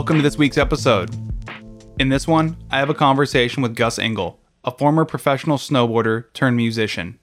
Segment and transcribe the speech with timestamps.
[0.00, 1.14] Welcome to this week's episode.
[1.98, 6.56] In this one, I have a conversation with Gus Engle, a former professional snowboarder turned
[6.56, 7.18] musician.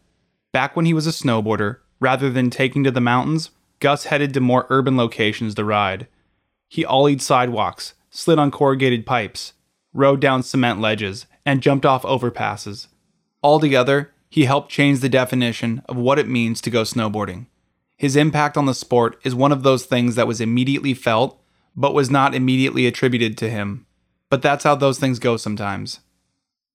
[0.54, 4.42] Back when he was a snowboarder, rather than taking to the mountains, Gus headed to
[4.42, 6.06] more urban locations to ride.
[6.68, 9.54] He ollied sidewalks, slid on corrugated pipes,
[9.92, 12.90] rode down cement ledges, and jumped off overpasses.
[13.42, 17.48] Altogether, he helped change the definition of what it means to go snowboarding.
[17.98, 21.42] His impact on the sport is one of those things that was immediately felt,
[21.78, 23.86] but was not immediately attributed to him.
[24.30, 26.02] But that's how those things go sometimes.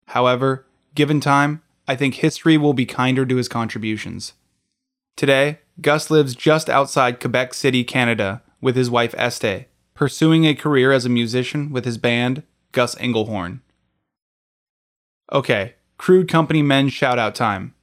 [0.07, 4.35] However, given time, I think history will be kinder to his contributions.
[5.17, 10.93] Today, Gus lives just outside Quebec City, Canada, with his wife Este, pursuing a career
[10.93, 13.61] as a musician with his band, Gus Englehorn.
[15.33, 17.75] Okay, Crude Company Men shout out time.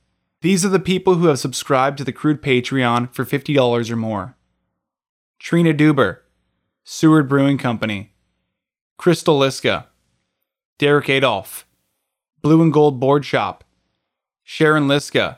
[0.41, 4.35] These are the people who have subscribed to the Crude Patreon for $50 or more
[5.39, 6.19] Trina Duber,
[6.91, 8.13] Seward Brewing Company,
[8.97, 9.85] Crystal Liska,
[10.79, 11.67] Derek Adolph,
[12.41, 13.63] Blue and Gold Board Shop,
[14.41, 15.37] Sharon Liska,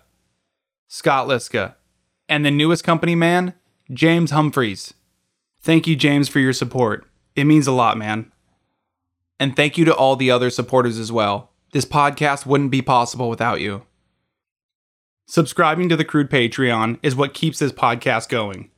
[0.87, 1.75] Scott Liska,
[2.29, 3.53] and the newest company man,
[3.91, 4.93] James Humphreys.
[5.59, 7.05] Thank you, James, for your support.
[7.35, 8.31] It means a lot, man.
[9.37, 11.51] And thank you to all the other supporters as well.
[11.73, 13.85] This podcast wouldn't be possible without you.
[15.27, 18.71] Subscribing to the Crude Patreon is what keeps this podcast going.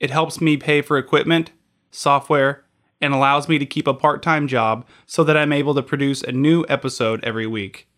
[0.00, 1.50] It helps me pay for equipment,
[1.96, 2.64] software,
[3.00, 6.32] and allows me to keep a part-time job so that I'm able to produce a
[6.32, 7.88] new episode every week.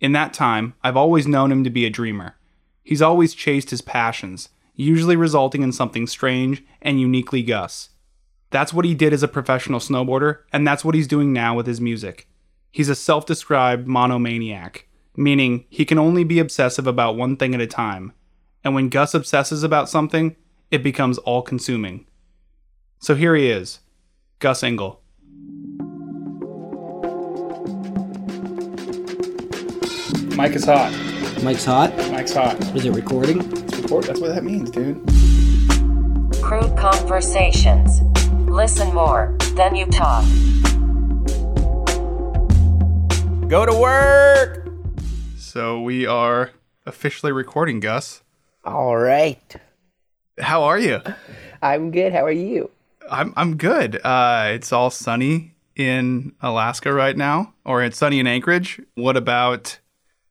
[0.00, 2.36] In that time, I've always known him to be a dreamer.
[2.84, 7.90] He's always chased his passions, usually resulting in something strange and uniquely Gus.
[8.50, 11.66] That's what he did as a professional snowboarder, and that's what he's doing now with
[11.66, 12.28] his music.
[12.70, 14.86] He's a self described monomaniac,
[15.16, 18.12] meaning he can only be obsessive about one thing at a time.
[18.62, 20.36] And when Gus obsesses about something,
[20.70, 22.06] it becomes all consuming.
[23.00, 23.80] So here he is,
[24.38, 25.00] Gus Engle.
[30.36, 30.92] Mike is hot.
[31.42, 31.96] Mike's hot.
[32.12, 32.60] Mike's hot.
[32.76, 33.38] Is it recording?
[33.38, 34.04] Record.
[34.04, 34.96] That's what that means, dude.
[36.42, 38.02] Crude conversations.
[38.50, 40.24] Listen more, then you talk.
[43.48, 44.68] Go to work.
[45.38, 46.50] So we are
[46.84, 48.22] officially recording, Gus.
[48.64, 49.56] All right.
[50.38, 51.00] How are you?
[51.62, 52.12] I'm good.
[52.12, 52.70] How are you?
[53.10, 54.00] I'm I'm good.
[54.04, 58.80] Uh, it's all sunny in Alaska right now, or it's sunny in Anchorage.
[58.94, 59.78] What about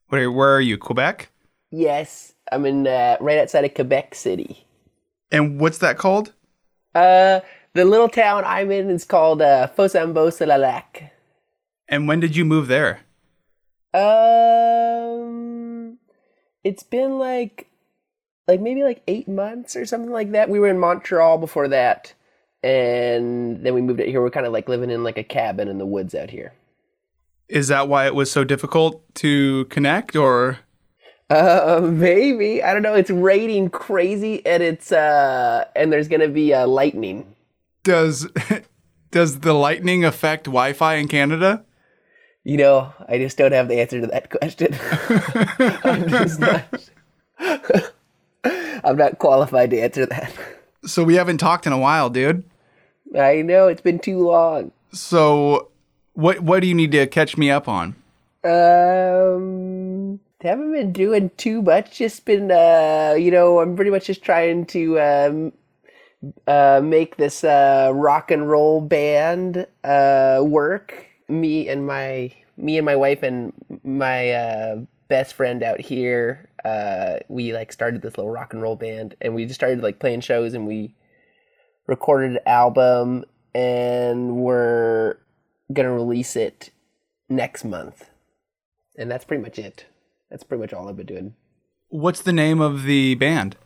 [0.08, 0.32] where?
[0.32, 0.78] Where are you?
[0.78, 1.32] Quebec.
[1.72, 4.66] Yes, I'm in uh, right outside of Quebec City.
[5.32, 6.34] And what's that called?
[6.94, 7.42] Uh,
[7.74, 11.12] the little town I'm in is called uh, Fossambault-sur-le-Lac.
[11.90, 13.02] And when did you move there?
[13.94, 15.98] Um,
[16.64, 17.68] it's been like,
[18.48, 20.50] like maybe like eight months or something like that.
[20.50, 22.14] We were in Montreal before that,
[22.66, 24.22] and then we moved out here.
[24.22, 26.54] We're kind of like living in like a cabin in the woods out here.
[27.48, 30.58] Is that why it was so difficult to connect, or
[31.30, 32.96] Uh, maybe I don't know.
[32.96, 37.36] It's raining crazy, and it's uh, and there's gonna be uh, lightning.
[37.84, 38.28] does
[39.12, 41.64] does the lightning affect Wi-Fi in Canada?
[42.44, 44.76] You know, I just don't have the answer to that question.
[45.84, 46.90] I'm just not.
[48.84, 50.32] I'm not qualified to answer that.
[50.86, 52.44] So we haven't talked in a while, dude.
[53.18, 54.72] I know it's been too long.
[54.92, 55.70] So
[56.14, 57.96] what what do you need to catch me up on?
[58.44, 61.98] Um, haven't been doing too much.
[61.98, 65.54] Just been, uh, you know, I'm pretty much just trying to um,
[66.48, 71.08] uh, make this uh, rock and roll band uh, work.
[71.28, 73.52] Me and my me and my wife and
[73.84, 76.50] my uh, best friend out here.
[76.64, 80.00] Uh, we like started this little rock and roll band, and we just started like
[80.00, 80.94] playing shows, and we
[81.88, 85.18] recorded an album, and we're
[85.72, 86.72] gonna release it
[87.30, 88.10] next month.
[88.98, 89.86] And that's pretty much it.
[90.30, 91.36] That's pretty much all I've been doing.
[91.90, 93.58] What's the name of the band?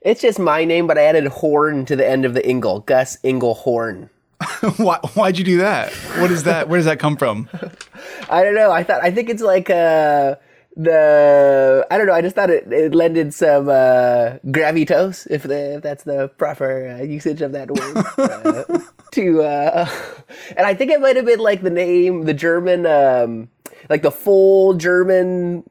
[0.00, 2.80] It's just my name, but I added horn to the end of the Engle.
[2.80, 4.10] Gus Englehorn.
[4.76, 5.92] Why why'd you do that?
[6.18, 6.68] What is that?
[6.68, 7.48] Where does that come from?
[8.30, 8.70] I don't know.
[8.70, 10.36] I thought I think it's like uh
[10.76, 12.12] the I don't know.
[12.12, 16.98] I just thought it, it lended some uh, gravitas, if the if that's the proper
[17.00, 18.80] uh, usage of that word, uh,
[19.12, 19.88] to uh,
[20.56, 23.48] and I think it might have been like the name, the German, um,
[23.88, 25.68] like the full German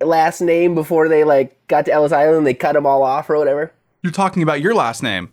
[0.00, 2.46] last name before they like got to Ellis Island.
[2.46, 3.72] They cut them all off or whatever.
[4.02, 5.32] You're talking about your last name.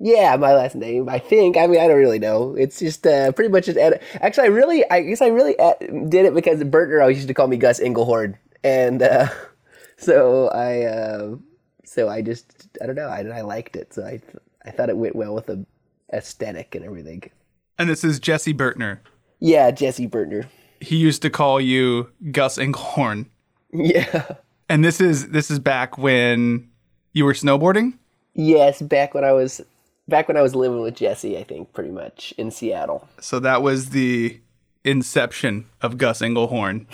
[0.00, 1.08] Yeah, my last name.
[1.08, 1.56] I think.
[1.56, 2.54] I mean, I don't really know.
[2.56, 3.78] It's just uh, pretty much just.
[3.78, 7.28] Ed- Actually, I really, I guess I really ed- did it because Burtner always used
[7.28, 8.34] to call me Gus Englehorn,
[8.64, 9.28] and uh,
[9.96, 11.36] so I, uh,
[11.84, 13.08] so I just, I don't know.
[13.08, 15.64] I, I liked it, so I, th- I thought it went well with the
[16.12, 17.30] aesthetic and everything.
[17.78, 18.98] And this is Jesse Burtner.
[19.38, 20.46] Yeah, Jesse Burtner.
[20.80, 23.26] He used to call you Gus Englehorn.
[23.76, 24.36] Yeah.
[24.68, 26.68] And this is this is back when
[27.12, 27.94] you were snowboarding?
[28.34, 29.60] Yes, back when I was
[30.06, 33.08] back when I was living with Jesse, I think pretty much in Seattle.
[33.20, 34.40] So that was the
[34.84, 36.86] inception of Gus Englehorn.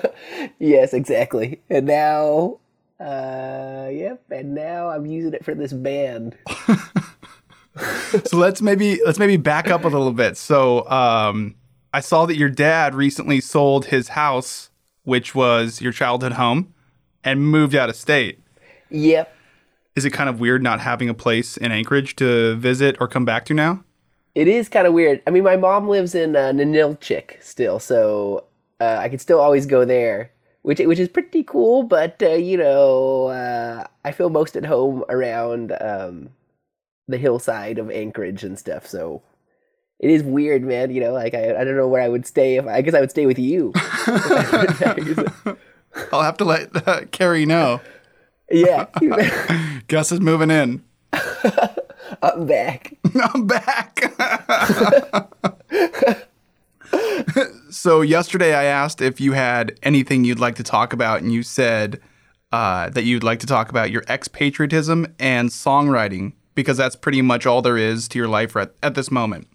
[0.58, 1.60] Yes, exactly.
[1.70, 2.58] And now
[3.00, 6.36] uh yep, and now I'm using it for this band.
[8.24, 10.36] so let's maybe let's maybe back up a little bit.
[10.36, 11.54] So um
[11.92, 14.70] I saw that your dad recently sold his house,
[15.04, 16.74] which was your childhood home,
[17.24, 18.40] and moved out of state.
[18.90, 19.34] Yep.
[19.96, 23.24] Is it kind of weird not having a place in Anchorage to visit or come
[23.24, 23.82] back to now?
[24.34, 25.22] It is kind of weird.
[25.26, 28.44] I mean, my mom lives in uh, Ninilchik still, so
[28.80, 30.30] uh, I could still always go there,
[30.62, 31.82] which which is pretty cool.
[31.82, 36.30] But uh, you know, uh, I feel most at home around um,
[37.08, 38.86] the hillside of Anchorage and stuff.
[38.86, 39.22] So
[39.98, 40.90] it is weird, man.
[40.90, 42.56] You know, like I, I don't know where I would stay.
[42.56, 43.72] If I guess I would stay with you.
[46.12, 47.80] I'll have to let uh, Carrie know.
[48.50, 48.86] yeah,
[49.88, 50.84] Gus is moving in.
[52.22, 52.94] I'm back.
[53.34, 54.02] I'm back.
[57.70, 61.42] so yesterday I asked if you had anything you'd like to talk about, and you
[61.42, 62.00] said
[62.52, 67.46] uh, that you'd like to talk about your expatriatism and songwriting because that's pretty much
[67.46, 69.48] all there is to your life at, at this moment.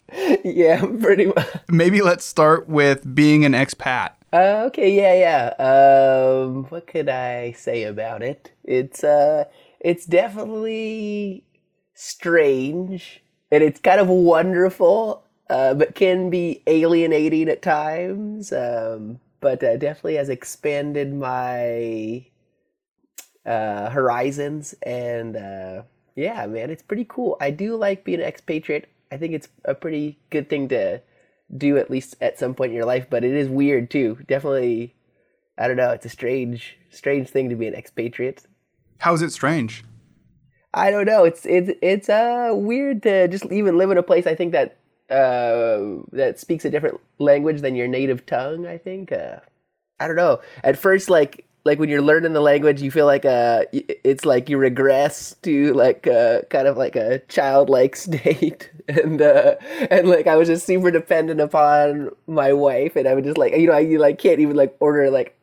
[0.44, 1.48] yeah, pretty much.
[1.70, 4.12] Maybe let's start with being an expat.
[4.34, 5.64] Uh, okay, yeah, yeah.
[5.64, 8.52] Um, what could I say about it?
[8.64, 9.46] It's uh,
[9.80, 11.44] it's definitely
[11.96, 18.54] strange, and it's kind of wonderful, uh, but can be alienating at times.
[18.54, 22.26] Um, but uh, definitely has expanded my
[23.46, 25.84] uh, horizons, and uh,
[26.16, 27.38] yeah, man, it's pretty cool.
[27.40, 28.90] I do like being an expatriate.
[29.12, 31.02] I think it's a pretty good thing to
[31.56, 34.18] do at least at some point in your life, but it is weird too.
[34.28, 34.96] Definitely,
[35.58, 35.92] I don't know.
[35.92, 38.44] It's a strange, strange thing to be an expatriate.
[38.98, 39.84] How is it strange?
[40.76, 41.24] I don't know.
[41.26, 44.28] It's it's it's uh weird to just even live in a place.
[44.28, 44.78] I think that
[45.10, 48.68] uh that speaks a different language than your native tongue.
[48.68, 49.12] I think.
[49.12, 49.38] Uh,
[50.00, 50.42] I don't know.
[50.64, 54.50] At first, like like when you're learning the language, you feel like uh it's like
[54.50, 59.58] you regress to like uh kind of like a childlike state, and uh
[59.92, 63.56] and like I was just super dependent upon my wife, and I would just like
[63.56, 65.35] you know I you like can't even like order like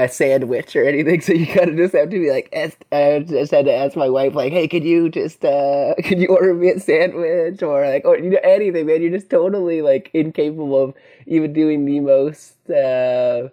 [0.00, 2.48] a sandwich or anything, so you kind of just have to be like,
[2.92, 6.28] I just had to ask my wife, like, hey, could you just, uh, could you
[6.28, 9.02] order me a sandwich or like, or you know, anything, man?
[9.02, 10.94] You're just totally like incapable of
[11.26, 13.48] even doing the most uh,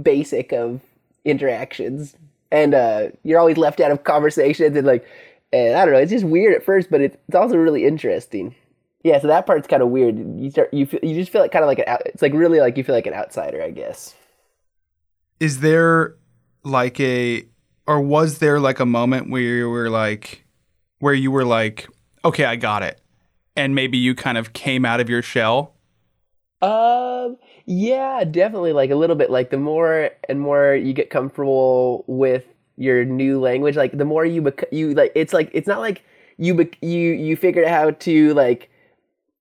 [0.00, 0.80] basic of
[1.24, 2.16] interactions,
[2.50, 5.06] and uh, you're always left out of conversations and like,
[5.52, 8.54] and I don't know, it's just weird at first, but it's it's also really interesting.
[9.04, 10.16] Yeah, so that part's kind of weird.
[10.38, 12.32] You start, you feel, you just feel like kind of like an, out, it's like
[12.32, 14.14] really like you feel like an outsider, I guess.
[15.42, 16.14] Is there
[16.62, 17.44] like a,
[17.88, 20.44] or was there like a moment where you were like,
[21.00, 21.88] where you were like,
[22.24, 23.00] okay, I got it.
[23.56, 25.74] And maybe you kind of came out of your shell?
[26.60, 28.72] Um, yeah, definitely.
[28.72, 29.30] Like a little bit.
[29.30, 32.44] Like the more and more you get comfortable with
[32.76, 35.10] your new language, like the more you bec- you like.
[35.16, 36.04] It's like it's not like
[36.38, 38.68] you bec- you you figured out how to like.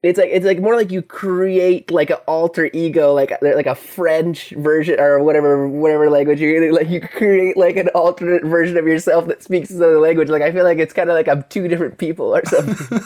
[0.04, 3.76] It's like it's like more like you create like an alter ego, like like a
[3.76, 6.90] French version or whatever whatever language you like.
[6.90, 10.30] You create like an alternate version of yourself that speaks another language.
[10.30, 13.00] Like I feel like it's kind of like I'm two different people or something.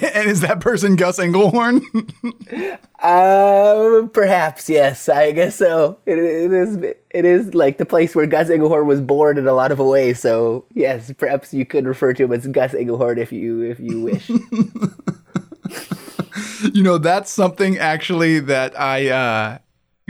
[0.00, 1.82] and is that person Gus Englehorn?
[3.02, 5.08] Um, perhaps yes.
[5.08, 5.98] I guess so.
[6.06, 6.76] It, it is.
[7.10, 10.18] It is like the place where Gus Englehorn was born in a lot of ways.
[10.18, 14.00] So yes, perhaps you could refer to him as Gus Englehorn if you if you
[14.00, 14.30] wish.
[16.72, 19.58] you know, that's something actually that I, uh,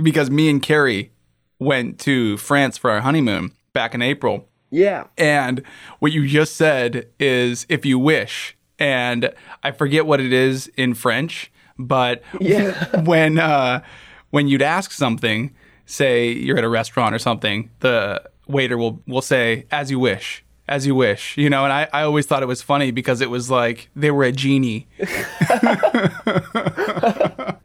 [0.03, 1.13] because me and Carrie
[1.59, 4.49] went to France for our honeymoon back in April.
[4.71, 5.05] yeah.
[5.17, 5.63] And
[6.01, 8.57] what you just said is if you wish.
[8.79, 9.33] And
[9.63, 13.01] I forget what it is in French, but Yeah.
[13.05, 13.83] when uh,
[14.31, 15.55] when you'd ask something,
[15.87, 20.45] say you're at a restaurant or something, the waiter will will say as you wish,
[20.69, 21.65] as you wish, you know.
[21.65, 24.33] And I, I always thought it was funny because it was like they were a
[24.33, 24.87] genie.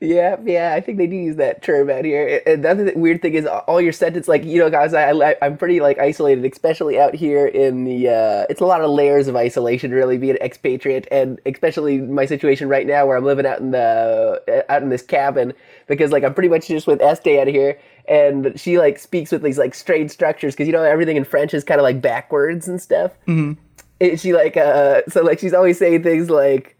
[0.00, 2.40] Yeah, yeah, I think they do use that term out here.
[2.46, 5.36] And the other weird thing is, all your sentence, like you know, guys, I, I
[5.42, 8.08] I'm pretty like isolated, especially out here in the.
[8.08, 12.24] Uh, it's a lot of layers of isolation, really, being an expatriate, and especially my
[12.24, 15.52] situation right now, where I'm living out in the out in this cabin,
[15.90, 17.78] because like I'm pretty much just with Este out of here,
[18.08, 21.52] and she like speaks with these like strange structures, because you know everything in French
[21.52, 23.12] is kind of like backwards and stuff.
[23.26, 23.60] Mm-hmm.
[23.98, 26.78] It, she like uh, so like she's always saying things like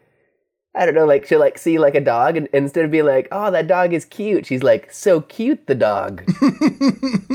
[0.72, 3.04] I don't know, like she'll like see like a dog, and, and instead of being
[3.04, 6.22] like, "Oh, that dog is cute," she's like, "So cute, the dog."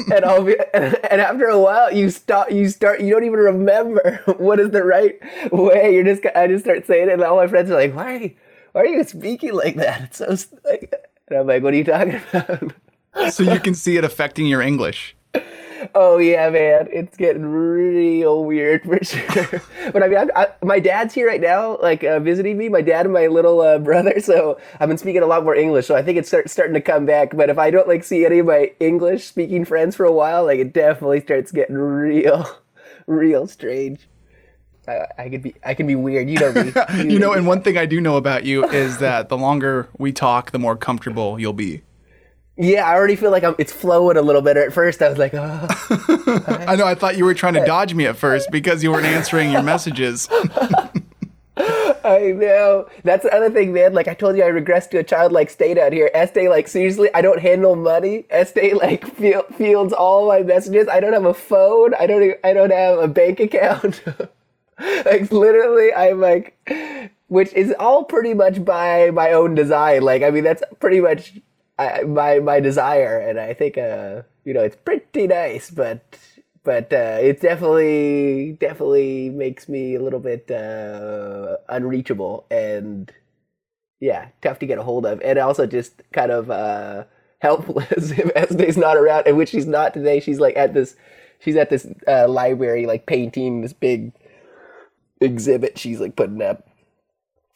[0.10, 4.22] and I'll be, and after a while, you stop, you start, you don't even remember
[4.38, 5.20] what is the right
[5.52, 5.94] way.
[5.94, 8.36] You're just, I just start saying it, and all my friends are like, "Why,
[8.72, 10.94] why are you speaking like that?" It's so, like,
[11.28, 12.74] and I'm like, "What are you talking about?"
[13.32, 15.16] so you can see it affecting your English.
[15.94, 19.62] Oh yeah, man, it's getting real weird for sure.
[19.94, 22.70] but I mean, I, I, my dad's here right now, like uh, visiting me.
[22.70, 24.14] My dad and my little uh, brother.
[24.26, 25.86] So I've been speaking a lot more English.
[25.86, 27.36] So I think it's start, starting to come back.
[27.36, 30.46] But if I don't like see any of my English speaking friends for a while,
[30.46, 32.48] like it definitely starts getting real,
[33.06, 34.08] real strange.
[34.88, 36.30] I, I could be, I can be weird.
[36.30, 36.72] You know me.
[36.96, 39.90] You, you know, and one thing I do know about you is that the longer
[39.98, 41.82] we talk, the more comfortable you'll be.
[42.58, 44.56] Yeah, I already feel like I'm, it's flowing a little bit.
[44.56, 45.68] At first, I was like, oh.
[46.68, 46.86] I know.
[46.86, 49.62] I thought you were trying to dodge me at first because you weren't answering your
[49.62, 50.30] messages.
[52.06, 52.88] I know.
[53.04, 53.94] That's the other thing, man.
[53.94, 56.12] Like I told you, I regressed to a childlike state out here.
[56.14, 58.26] Este, like seriously, I don't handle money.
[58.30, 60.88] Este, like fields all my messages.
[60.88, 61.94] I don't have a phone.
[61.96, 62.38] I don't.
[62.44, 64.04] I don't have a bank account.
[65.06, 66.58] like literally, I'm like,
[67.28, 70.04] which is all pretty much by my own design.
[70.04, 71.40] Like I mean, that's pretty much
[71.78, 76.18] I, my my desire, and I think uh you know it's pretty nice, but
[76.64, 83.14] but uh, it definitely definitely makes me a little bit uh, unreachable and
[84.00, 87.06] yeah, tough to get a hold of, and also just kind of uh,
[87.40, 90.20] helpless if Este's not around, and which she's not today.
[90.20, 90.96] She's like at this,
[91.40, 94.12] she's at this uh, library, like painting this big
[95.22, 96.68] exhibit she's like putting up.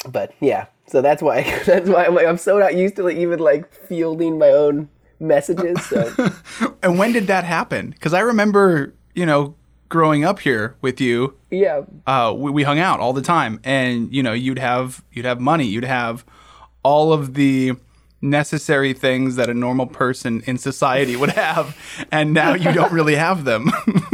[0.07, 3.17] But yeah, so that's why that's why I'm like I'm so not used to like,
[3.17, 4.89] even like fielding my own
[5.19, 5.83] messages.
[5.85, 6.31] So.
[6.83, 7.91] and when did that happen?
[7.91, 9.55] Because I remember, you know,
[9.89, 11.35] growing up here with you.
[11.49, 11.81] Yeah.
[12.07, 15.39] Uh, we, we hung out all the time, and you know, you'd have you'd have
[15.39, 16.25] money, you'd have
[16.83, 17.73] all of the
[18.21, 21.77] necessary things that a normal person in society would have,
[22.11, 23.71] and now you don't really have them.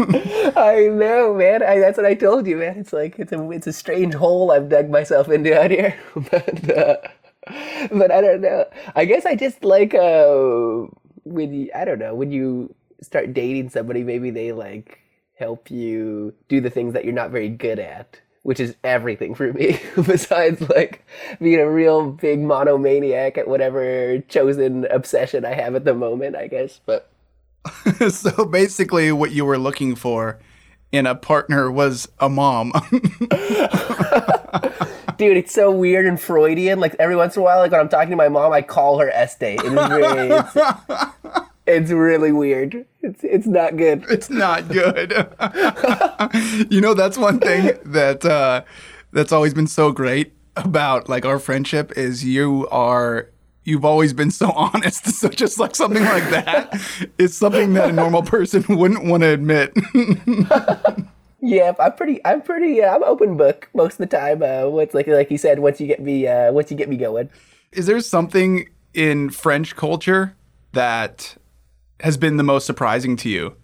[0.55, 1.63] I know, man.
[1.63, 2.77] I, that's what I told you, man.
[2.77, 6.69] It's like it's a it's a strange hole I've dug myself into out here, but
[6.77, 6.97] uh,
[7.91, 8.65] but I don't know.
[8.95, 10.85] I guess I just like uh
[11.23, 14.99] when you I don't know when you start dating somebody, maybe they like
[15.35, 19.51] help you do the things that you're not very good at which is everything for
[19.53, 21.03] me besides like
[21.41, 26.45] being a real big monomaniac at whatever chosen obsession I have at the moment, I
[26.45, 26.79] guess.
[26.85, 27.09] But
[28.10, 30.39] so basically what you were looking for
[30.91, 32.72] in a partner was a mom.
[35.17, 36.79] Dude, it's so weird and Freudian.
[36.79, 39.00] Like every once in a while, like when I'm talking to my mom, I call
[39.00, 39.43] her Este.
[39.43, 40.57] It is really, it's,
[41.65, 42.86] it's really weird.
[43.01, 44.05] It's it's not good.
[44.10, 45.12] It's not good.
[46.69, 48.63] you know, that's one thing that uh,
[49.13, 53.29] that's always been so great about like our friendship is you are
[53.65, 55.05] you've always been so honest.
[55.15, 56.79] So just like something like that
[57.17, 59.74] is something that a normal person wouldn't want to admit.
[61.41, 62.24] yeah, I'm pretty.
[62.25, 62.81] I'm pretty.
[62.84, 64.43] Uh, I'm open book most of the time.
[64.43, 66.98] Uh, what's like like you said, once you get me, uh, once you get me
[66.98, 67.29] going.
[67.72, 70.36] Is there something in French culture
[70.74, 71.36] that
[72.01, 73.55] has been the most surprising to you?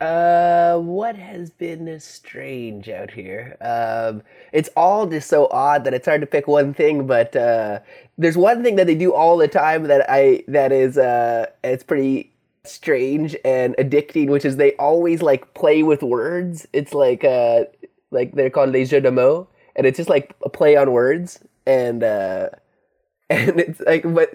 [0.00, 3.56] Uh, what has been strange out here?
[3.60, 7.06] Um, it's all just so odd that it's hard to pick one thing.
[7.06, 7.80] But uh,
[8.16, 11.84] there's one thing that they do all the time that I that is uh, it's
[11.84, 12.32] pretty
[12.64, 16.66] strange and addicting, which is they always like play with words.
[16.72, 17.64] It's like uh,
[18.10, 21.40] like they're called les jeux de mots, and it's just like a play on words,
[21.66, 22.48] and uh,
[23.30, 24.32] and it's like but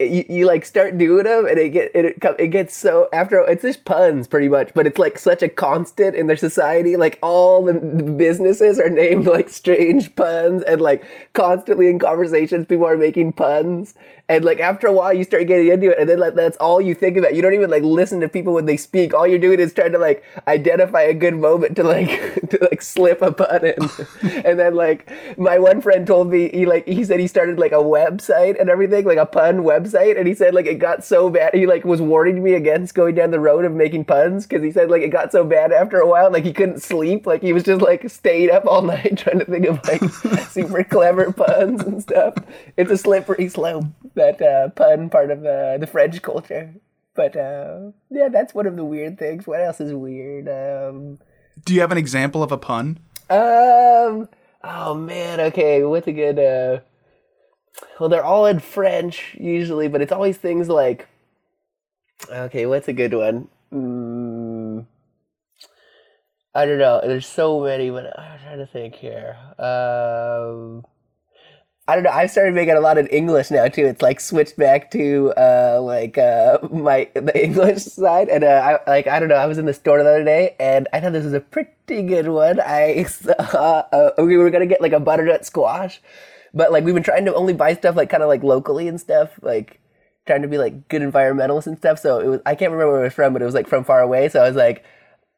[0.00, 3.62] you, you like start doing them and it get it, it gets so after it's
[3.62, 7.64] just puns pretty much but it's like such a constant in their society like all
[7.64, 13.32] the businesses are named like strange puns and like constantly in conversations people are making
[13.32, 13.94] puns.
[14.28, 16.80] And like after a while you start getting into it and then like that's all
[16.80, 17.34] you think about.
[17.34, 19.12] You don't even like listen to people when they speak.
[19.12, 22.10] All you're doing is trying to like identify a good moment to like
[22.50, 23.74] to like slip a pun in
[24.44, 27.72] and then like my one friend told me he like he said he started like
[27.72, 31.04] a website and everything like a pun website website, and he said like it got
[31.04, 31.54] so bad.
[31.54, 34.70] He like was warning me against going down the road of making puns because he
[34.72, 37.26] said like it got so bad after a while, like he couldn't sleep.
[37.26, 40.02] Like he was just like stayed up all night trying to think of like
[40.48, 42.34] super clever puns and stuff.
[42.76, 46.74] It's a slippery slope that uh, pun part of uh, the French culture.
[47.14, 49.46] But uh, yeah, that's one of the weird things.
[49.46, 50.48] What else is weird?
[50.48, 51.18] Um,
[51.64, 52.98] Do you have an example of a pun?
[53.28, 54.28] um.
[54.62, 55.40] Oh man.
[55.40, 55.82] Okay.
[55.84, 56.38] What's a good?
[56.38, 56.80] Uh.
[57.98, 61.08] Well, they're all in French usually, but it's always things like.
[62.30, 62.66] Okay.
[62.66, 63.48] What's a good one?
[63.72, 64.86] Mm,
[66.54, 67.00] I don't know.
[67.02, 69.36] There's so many, but I'm trying to think here.
[69.58, 70.84] Um.
[71.90, 72.10] I don't know.
[72.10, 73.84] I've started making a lot in English now too.
[73.84, 78.88] It's like switched back to uh, like uh, my the English side, and uh, I
[78.90, 79.34] like I don't know.
[79.34, 82.02] I was in the store the other day, and I thought this was a pretty
[82.02, 82.60] good one.
[82.60, 83.32] I saw
[83.90, 86.00] uh, we were gonna get like a butternut squash,
[86.54, 89.00] but like we've been trying to only buy stuff like kind of like locally and
[89.00, 89.80] stuff, like
[90.26, 91.98] trying to be like good environmentalists and stuff.
[91.98, 93.84] So it was I can't remember where it was from, but it was like from
[93.84, 94.28] far away.
[94.28, 94.84] So I was like,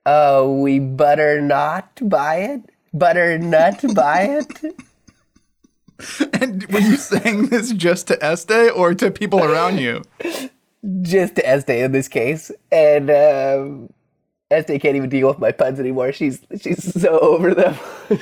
[0.07, 4.75] "Oh, we butter not buy it, butter nut buy it."
[6.33, 10.02] And were you saying this just to Este or to people around you?
[11.02, 13.92] just to Este in this case, and um,
[14.53, 16.13] Este can't even deal with my puns anymore.
[16.13, 17.77] She's she's so over them.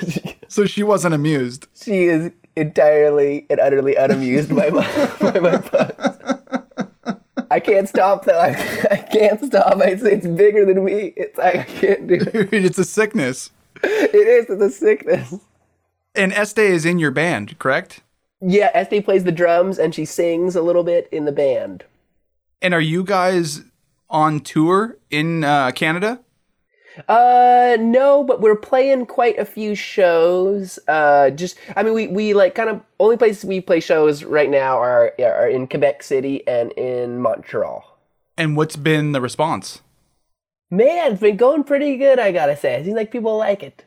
[0.47, 1.67] So she wasn't amused.
[1.81, 4.85] she is entirely and utterly unamused by my
[5.21, 6.17] by my puns.
[7.49, 8.37] I can't stop though.
[8.37, 8.49] I,
[8.91, 9.77] I can't stop.
[9.81, 11.13] It's, it's bigger than me.
[11.15, 12.53] It's I can't do it.
[12.53, 13.51] it's a sickness.
[13.83, 14.49] It is.
[14.49, 15.35] It's a sickness.
[16.15, 18.01] And Este is in your band, correct?
[18.41, 21.85] Yeah, Este plays the drums and she sings a little bit in the band.
[22.61, 23.61] And are you guys
[24.11, 26.19] on tour in uh, Canada?
[27.07, 30.77] Uh, no, but we're playing quite a few shows.
[30.87, 34.49] Uh, just, I mean, we, we like kind of only places we play shows right
[34.49, 37.97] now are are in Quebec City and in Montreal.
[38.37, 39.81] And what's been the response?
[40.69, 42.19] Man, it's been going pretty good.
[42.19, 43.85] I gotta say, it seems like people like it.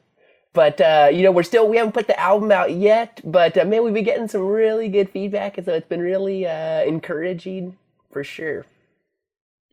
[0.54, 3.21] But uh, you know, we're still we haven't put the album out yet.
[3.25, 6.47] But uh, man, we've been getting some really good feedback, and so it's been really
[6.47, 7.76] uh, encouraging
[8.10, 8.65] for sure.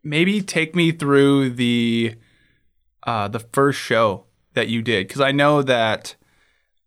[0.03, 2.15] Maybe take me through the
[3.03, 6.15] uh, the first show that you did because I know that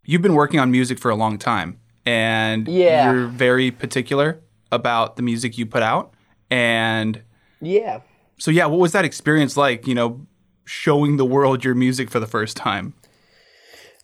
[0.05, 3.13] you've been working on music for a long time and Yeah.
[3.13, 6.13] you're very particular about the music you put out.
[6.51, 7.23] And
[7.61, 8.01] Yeah.
[8.39, 9.87] so, yeah, what was that experience like?
[9.87, 10.27] You know,
[10.65, 12.95] showing the world your music for the first time.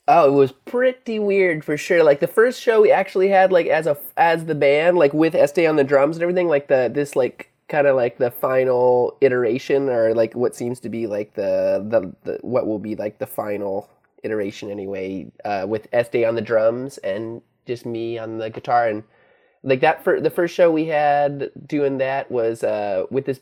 [0.08, 2.02] Oh, it was pretty weird for sure.
[2.02, 5.34] Like the first show we actually had like as a as the band, like with
[5.34, 9.16] Este on the drums and everything, like the this like kind of like the final
[9.20, 13.18] iteration or like what seems to be like the the, the what will be like
[13.18, 13.88] the final
[14.22, 18.88] iteration anyway, uh, with Este on the drums and just me on the guitar.
[18.88, 19.04] And
[19.62, 23.40] like that for the first show we had doing that was uh with this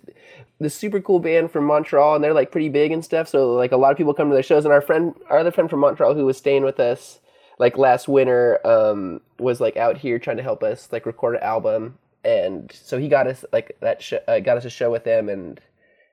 [0.58, 3.28] this super cool band from Montreal and they're like pretty big and stuff.
[3.28, 5.52] So like a lot of people come to their shows and our friend our other
[5.52, 7.20] friend from Montreal who was staying with us
[7.58, 11.42] like last winter um was like out here trying to help us like record an
[11.42, 15.04] album and so he got us like that sh- uh, got us a show with
[15.04, 15.60] them and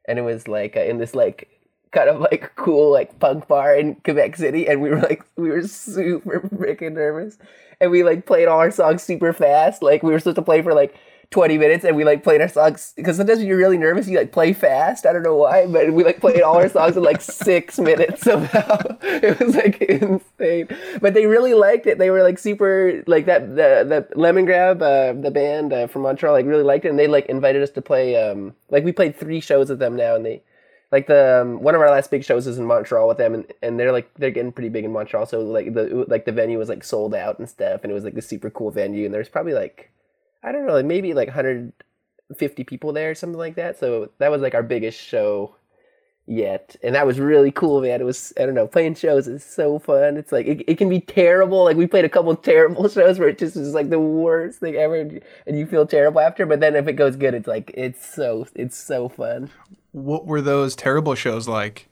[0.08, 1.50] and it was like uh, in this like
[1.92, 5.50] kind of like cool like punk bar in Quebec City and we were like we
[5.50, 7.38] were super freaking nervous.
[7.82, 9.82] And we like played all our songs super fast.
[9.82, 10.96] Like we were supposed to play for like
[11.32, 14.18] 20 minutes and we like played our songs because sometimes when you're really nervous you
[14.18, 15.06] like play fast.
[15.06, 18.22] I don't know why but we like played all our songs in like six minutes
[18.22, 18.78] somehow.
[19.02, 20.68] It was like insane.
[21.02, 21.98] But they really liked it.
[21.98, 26.04] They were like super like that the the lemon grab uh, the band uh, from
[26.04, 26.90] Montreal like really liked it.
[26.90, 29.96] And they like invited us to play um like we played three shows with them
[29.96, 30.44] now and they
[30.92, 33.52] like the um, one of our last big shows is in Montreal with them, and,
[33.62, 35.26] and they're like they're getting pretty big in Montreal.
[35.26, 38.04] So like the like the venue was like sold out and stuff, and it was
[38.04, 39.92] like this super cool venue, and there's probably like
[40.46, 43.80] I don't know, maybe like 150 people there, or something like that.
[43.80, 45.56] So that was like our biggest show
[46.28, 48.00] yet, and that was really cool, man.
[48.00, 50.18] It was I don't know, playing shows is so fun.
[50.18, 51.64] It's like it, it can be terrible.
[51.64, 54.76] Like we played a couple terrible shows where it just was like the worst thing
[54.76, 56.46] ever, and you feel terrible after.
[56.46, 59.50] But then if it goes good, it's like it's so it's so fun.
[59.92, 61.90] What were those terrible shows like?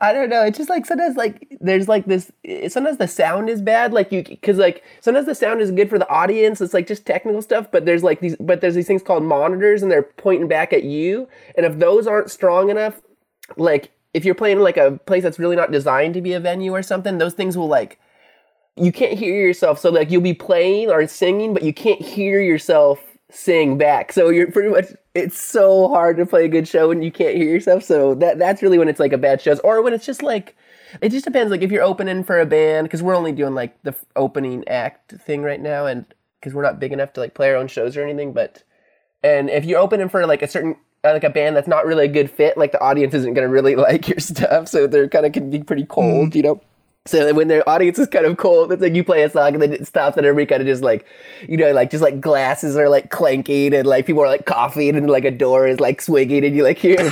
[0.00, 0.42] I don't know.
[0.42, 2.30] It's just like sometimes like there's like this.
[2.68, 3.92] Sometimes the sound is bad.
[3.92, 6.60] Like you, because like sometimes the sound is good for the audience.
[6.60, 7.70] It's like just technical stuff.
[7.70, 8.36] But there's like these.
[8.36, 11.28] But there's these things called monitors, and they're pointing back at you.
[11.56, 13.00] And if those aren't strong enough,
[13.56, 16.72] like if you're playing like a place that's really not designed to be a venue
[16.72, 17.98] or something, those things will like
[18.76, 19.78] you can't hear yourself.
[19.78, 23.00] So like you'll be playing or singing, but you can't hear yourself
[23.32, 24.12] sing back.
[24.12, 27.36] So you're pretty much it's so hard to play a good show when you can't
[27.36, 27.82] hear yourself.
[27.82, 30.56] So that that's really when it's like a bad show, or when it's just like
[31.00, 31.50] it just depends.
[31.50, 34.66] Like if you're opening for a band, because we're only doing like the f- opening
[34.68, 36.04] act thing right now, and
[36.40, 38.62] because we're not big enough to like play our own shows or anything, but
[39.22, 42.04] and if you're opening for like a certain uh, like a band that's not really
[42.04, 45.26] a good fit, like the audience isn't gonna really like your stuff, so they're kind
[45.26, 46.60] of can be pretty cold, you know.
[47.04, 49.62] So when their audience is kind of cold, it's like you play a song and
[49.62, 51.04] then it stops and everybody kind of just like,
[51.48, 54.94] you know, like just like glasses are like clanking and like people are like coughing
[54.94, 57.00] and like a door is like swinging and you like hear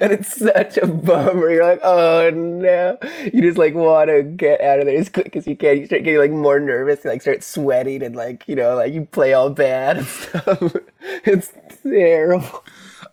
[0.00, 1.50] and it's such a bummer.
[1.50, 2.98] You're like, oh no.
[3.32, 5.78] You just like want to get out of there as quick as you can.
[5.78, 8.92] You start getting like more nervous, you, like start sweating and like, you know, like
[8.92, 10.76] you play all bad and stuff.
[11.24, 12.64] it's terrible.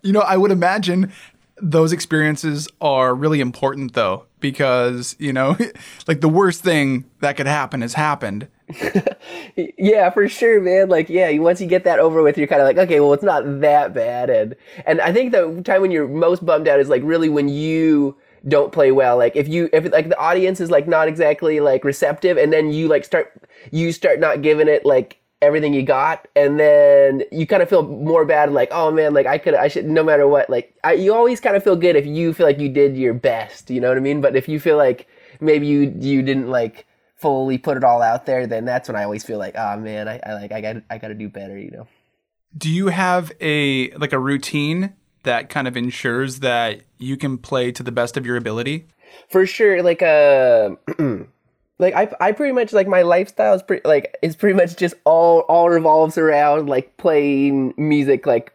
[0.03, 1.11] You know, I would imagine
[1.62, 5.58] those experiences are really important though, because, you know,
[6.08, 8.48] like the worst thing that could happen has happened.
[9.56, 10.89] yeah, for sure, man.
[10.89, 13.24] Like, yeah, once you get that over with, you're kind of like, okay, well, it's
[13.24, 14.30] not that bad.
[14.30, 17.48] And and I think the time when you're most bummed out is like really when
[17.48, 19.18] you don't play well.
[19.18, 22.72] Like if you if like the audience is like not exactly like receptive, and then
[22.72, 23.34] you like start
[23.72, 27.84] you start not giving it like everything you got, and then you kind of feel
[27.84, 28.52] more bad.
[28.52, 30.50] Like, oh man, like I could I should no matter what.
[30.50, 33.13] Like I, you always kind of feel good if you feel like you did your
[33.13, 33.69] best.
[33.69, 34.21] You know what I mean?
[34.21, 35.08] But if you feel like
[35.39, 39.04] maybe you you didn't like fully put it all out there, then that's when I
[39.04, 41.58] always feel like, oh man, I, I like I got I got to do better,
[41.58, 41.88] you know.
[42.58, 44.93] Do you have a like a routine
[45.24, 48.88] that kind of ensures that you can play to the best of your ability?
[49.30, 50.76] For sure, like uh
[51.77, 54.95] like I I pretty much like my lifestyle is pretty like it's pretty much just
[55.03, 58.53] all all revolves around like playing music like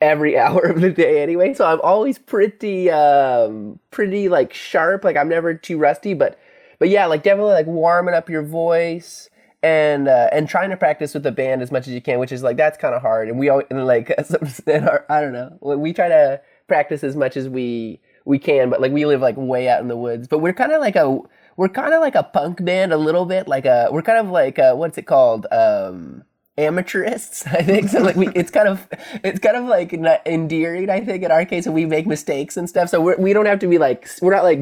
[0.00, 1.54] every hour of the day anyway.
[1.54, 6.38] So I'm always pretty um pretty like sharp, like I'm never too rusty, but
[6.78, 9.28] but yeah, like definitely like warming up your voice
[9.62, 12.32] and uh, and trying to practice with the band as much as you can, which
[12.32, 13.28] is like that's kind of hard.
[13.28, 14.10] And we all and like
[14.66, 18.70] in our, I don't know, we try to practice as much as we we can,
[18.70, 20.26] but like we live like way out in the woods.
[20.26, 21.18] But we're kind of like a
[21.56, 24.28] we're kind of like a punk band a little bit, like a we're kind of
[24.30, 25.46] like a, what's it called?
[25.52, 26.24] Um,
[26.58, 27.88] amateurists i think.
[27.88, 28.86] So like we it's kind of
[29.24, 29.94] it's kind of like
[30.26, 32.90] endearing i think in our case and we make mistakes and stuff.
[32.90, 34.58] So we're, we don't have to be like we're not like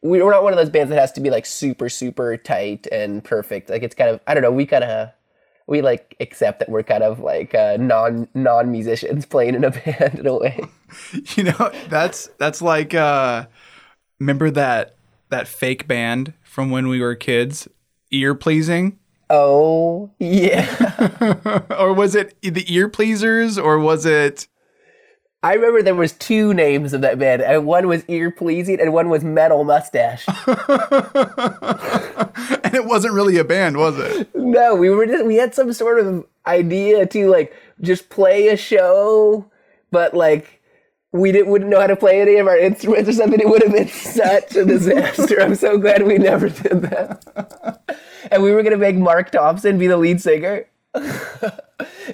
[0.00, 2.86] we- we're not one of those bands that has to be like super super tight
[2.90, 3.68] and perfect.
[3.68, 5.10] Like it's kind of i don't know we kind of
[5.66, 9.70] we like accept that we're kind of like uh, non non musicians playing in a
[9.78, 10.58] band in a way.
[11.36, 13.44] You know, that's that's like uh
[14.18, 14.96] remember that
[15.30, 17.68] that fake band from when we were kids,
[18.10, 18.98] ear pleasing?
[19.30, 24.48] oh yeah or was it the ear pleasers or was it
[25.42, 28.90] i remember there was two names of that band and one was ear pleasing and
[28.90, 30.24] one was metal mustache
[32.68, 34.34] and it wasn't really a band, was it?
[34.34, 38.56] No, we were just we had some sort of idea to like just play a
[38.56, 39.50] show,
[39.90, 40.57] but like
[41.12, 43.40] we didn't wouldn't know how to play any of our instruments or something.
[43.40, 45.40] It would have been such a disaster.
[45.40, 47.80] I'm so glad we never did that.
[48.30, 50.66] And we were gonna make Mark Thompson be the lead singer.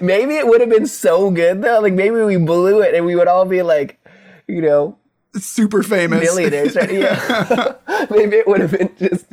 [0.00, 1.80] maybe it would have been so good though.
[1.80, 3.98] Like maybe we blew it and we would all be like,
[4.46, 4.96] you know,
[5.36, 6.22] Super famous.
[6.22, 6.92] millionaires, right?
[6.92, 7.74] Yeah.
[8.10, 9.26] Maybe it would have been just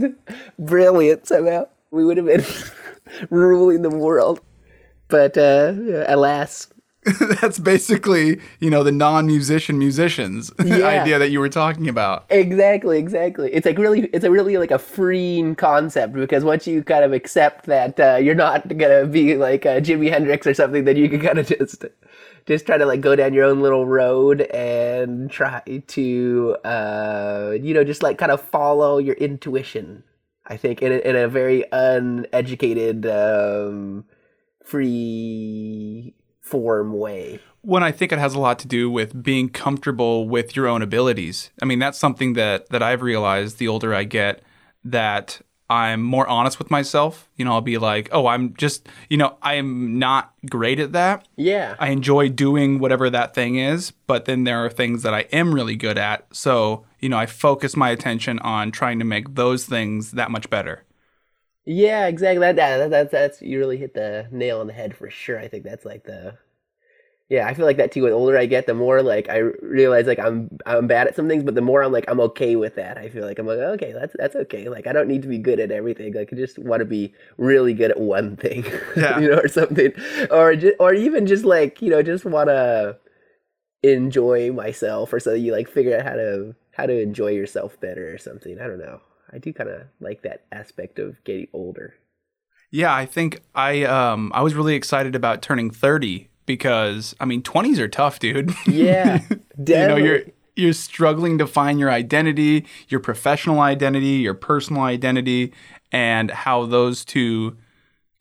[0.57, 1.67] brilliant somehow.
[1.91, 2.43] We would have been
[3.29, 4.41] ruling the world.
[5.09, 5.73] But uh,
[6.07, 6.67] alas,
[7.41, 10.85] That's basically, you know, the non-musician musicians Yeah.
[10.85, 12.25] idea that you were talking about.
[12.29, 13.51] exactly, exactly.
[13.51, 17.11] It's like really, it's a really like a freeing concept because once you kind of
[17.11, 21.09] accept that uh, you're not gonna be like uh, Jimi Hendrix or something, then you
[21.09, 21.85] can kind of just
[22.45, 27.73] just try to like go down your own little road and try to uh, you
[27.73, 30.03] know just like kind of follow your intuition.
[30.45, 34.05] I think in a, in a very uneducated, um,
[34.63, 36.13] free
[36.51, 37.39] form way.
[37.61, 40.81] When I think it has a lot to do with being comfortable with your own
[40.81, 41.51] abilities.
[41.61, 44.43] I mean, that's something that that I've realized the older I get
[44.83, 47.29] that I'm more honest with myself.
[47.37, 51.25] You know, I'll be like, "Oh, I'm just, you know, I'm not great at that.
[51.37, 51.75] Yeah.
[51.79, 55.55] I enjoy doing whatever that thing is, but then there are things that I am
[55.55, 56.25] really good at.
[56.35, 60.49] So, you know, I focus my attention on trying to make those things that much
[60.49, 60.83] better.
[61.65, 62.39] Yeah, exactly.
[62.39, 65.39] That, that that's that's you really hit the nail on the head for sure.
[65.39, 66.37] I think that's like the
[67.29, 67.47] yeah.
[67.47, 68.01] I feel like that too.
[68.03, 71.29] The older I get, the more like I realize like I'm I'm bad at some
[71.29, 72.97] things, but the more I'm like I'm okay with that.
[72.97, 74.69] I feel like I'm like okay, that's that's okay.
[74.69, 76.13] Like I don't need to be good at everything.
[76.13, 78.65] Like I just want to be really good at one thing,
[78.97, 79.19] Yeah.
[79.19, 79.93] you know, or something,
[80.31, 82.97] or just, or even just like you know just want to
[83.83, 88.13] enjoy myself, or so you like figure out how to how to enjoy yourself better
[88.13, 88.59] or something.
[88.59, 89.01] I don't know.
[89.33, 91.95] I do kind of like that aspect of getting older.
[92.71, 97.41] Yeah, I think I um I was really excited about turning 30 because I mean
[97.41, 98.53] 20s are tough, dude.
[98.67, 100.21] Yeah, you know, you're
[100.55, 105.53] you're struggling to find your identity, your professional identity, your personal identity,
[105.91, 107.57] and how those two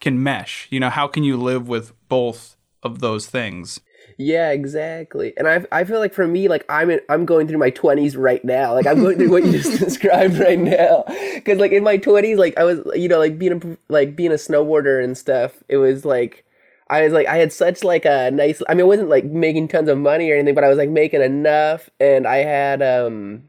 [0.00, 0.66] can mesh?
[0.70, 3.80] You know, how can you live with both of those things?
[4.22, 5.32] Yeah, exactly.
[5.38, 8.16] And I I feel like for me, like I'm in, I'm going through my twenties
[8.16, 8.74] right now.
[8.74, 11.04] Like I'm going through what you just described right now.
[11.34, 14.30] Because like in my twenties, like I was, you know, like being a like being
[14.30, 15.62] a snowboarder and stuff.
[15.68, 16.44] It was like
[16.88, 18.60] I was like I had such like a nice.
[18.68, 20.90] I mean, I wasn't like making tons of money or anything, but I was like
[20.90, 23.48] making enough, and I had um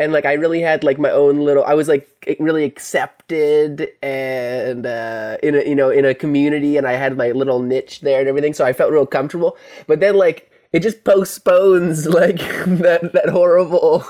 [0.00, 1.62] and like I really had like my own little.
[1.62, 6.86] I was like really accepted and uh, in a you know in a community, and
[6.86, 8.54] I had my little niche there and everything.
[8.54, 9.58] So I felt real comfortable.
[9.86, 14.04] But then like it just postpones like that that horrible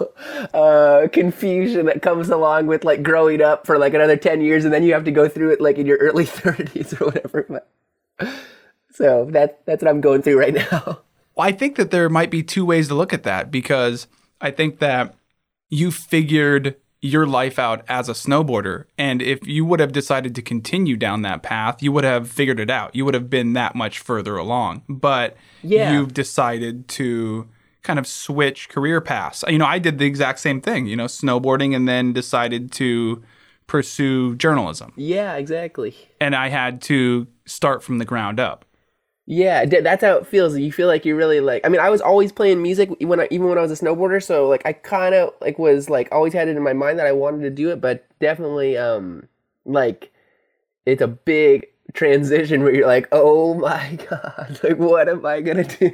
[0.55, 4.73] uh, confusion that comes along with like growing up for like another ten years, and
[4.73, 7.47] then you have to go through it like in your early thirties or whatever.
[7.49, 8.33] But,
[8.93, 11.01] so that that's what I'm going through right now.
[11.35, 14.07] Well, I think that there might be two ways to look at that because
[14.41, 15.17] I think that
[15.71, 18.85] you figured your life out as a snowboarder.
[18.99, 22.61] And if you would have decided to continue down that path, you would have figured
[22.61, 22.95] it out.
[22.95, 24.83] You would have been that much further along.
[24.89, 25.93] But Yeah.
[25.93, 27.49] you've decided to
[27.83, 29.43] kind of switch career paths.
[29.49, 33.23] You know, I did the exact same thing, you know, snowboarding and then decided to
[33.67, 34.93] pursue journalism.
[34.97, 35.95] Yeah, exactly.
[36.21, 38.67] And I had to start from the ground up.
[39.33, 40.59] Yeah, that's how it feels.
[40.59, 41.65] You feel like you're really like.
[41.65, 44.21] I mean, I was always playing music when I, even when I was a snowboarder.
[44.21, 47.07] So like, I kind of like was like always had it in my mind that
[47.07, 49.29] I wanted to do it, but definitely um
[49.65, 50.11] like
[50.87, 55.65] it's a big transition where you're like, oh my god, like what am I gonna
[55.65, 55.93] do?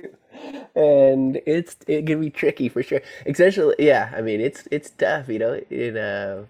[0.74, 3.02] And it's it can be tricky for sure.
[3.26, 4.12] Especially, yeah.
[4.16, 5.60] I mean, it's it's tough, you know.
[5.70, 6.44] In uh,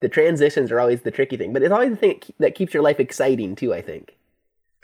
[0.00, 2.82] the transitions are always the tricky thing, but it's always the thing that keeps your
[2.82, 3.74] life exciting too.
[3.74, 4.16] I think.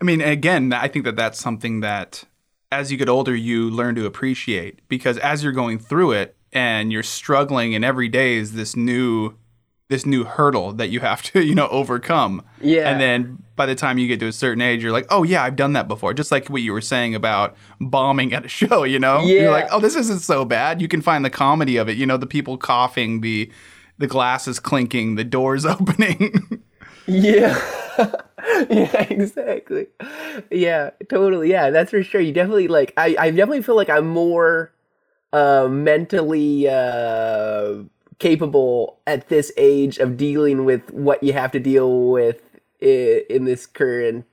[0.03, 2.25] I mean, again, I think that that's something that
[2.73, 6.91] as you get older, you learn to appreciate because as you're going through it and
[6.91, 9.37] you're struggling, and every day is this new,
[9.91, 12.43] this new hurdle that you have to, you know, overcome.
[12.61, 12.91] Yeah.
[12.91, 15.45] And then by the time you get to a certain age, you're like, oh yeah,
[15.45, 16.15] I've done that before.
[16.15, 19.21] Just like what you were saying about bombing at a show, you know?
[19.21, 19.43] Yeah.
[19.43, 20.83] You're like, oh, this isn't so bad.
[20.83, 21.97] You can find the comedy of it.
[21.97, 23.53] You know, the people coughing, the
[23.99, 26.61] the glasses clinking, the doors opening.
[27.07, 27.61] Yeah.
[28.71, 29.87] yeah, exactly.
[30.51, 31.51] Yeah, totally.
[31.51, 32.21] Yeah, that's for sure.
[32.21, 34.73] You definitely like I, I definitely feel like I'm more
[35.33, 37.77] uh mentally uh
[38.19, 42.41] capable at this age of dealing with what you have to deal with
[42.81, 44.27] in, in this current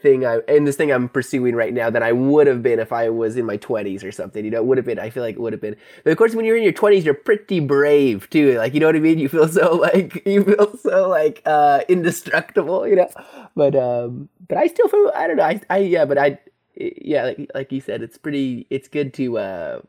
[0.00, 2.92] thing I in this thing I'm pursuing right now than I would have been if
[2.92, 4.44] I was in my 20s or something.
[4.44, 4.98] You know, it would have been.
[4.98, 5.76] I feel like it would have been.
[6.04, 8.56] But of course, when you're in your 20s, you're pretty brave too.
[8.58, 9.18] Like you know what I mean.
[9.18, 12.86] You feel so like you feel so like uh indestructible.
[12.86, 13.10] You know.
[13.54, 15.12] But um, but I still feel.
[15.14, 15.44] I don't know.
[15.44, 16.04] I I yeah.
[16.04, 16.38] But I
[16.76, 17.24] yeah.
[17.24, 18.66] Like like you said, it's pretty.
[18.70, 19.80] It's good to uh.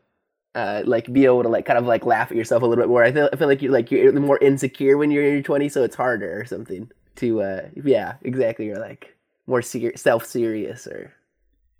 [0.54, 2.86] Uh, like be able to like kind of like laugh at yourself a little bit
[2.86, 3.02] more.
[3.02, 5.72] I feel I feel like you're like you're more insecure when you're in your 20s,
[5.72, 8.66] so it's harder or something to uh yeah exactly.
[8.66, 11.12] You're like more ser- self serious or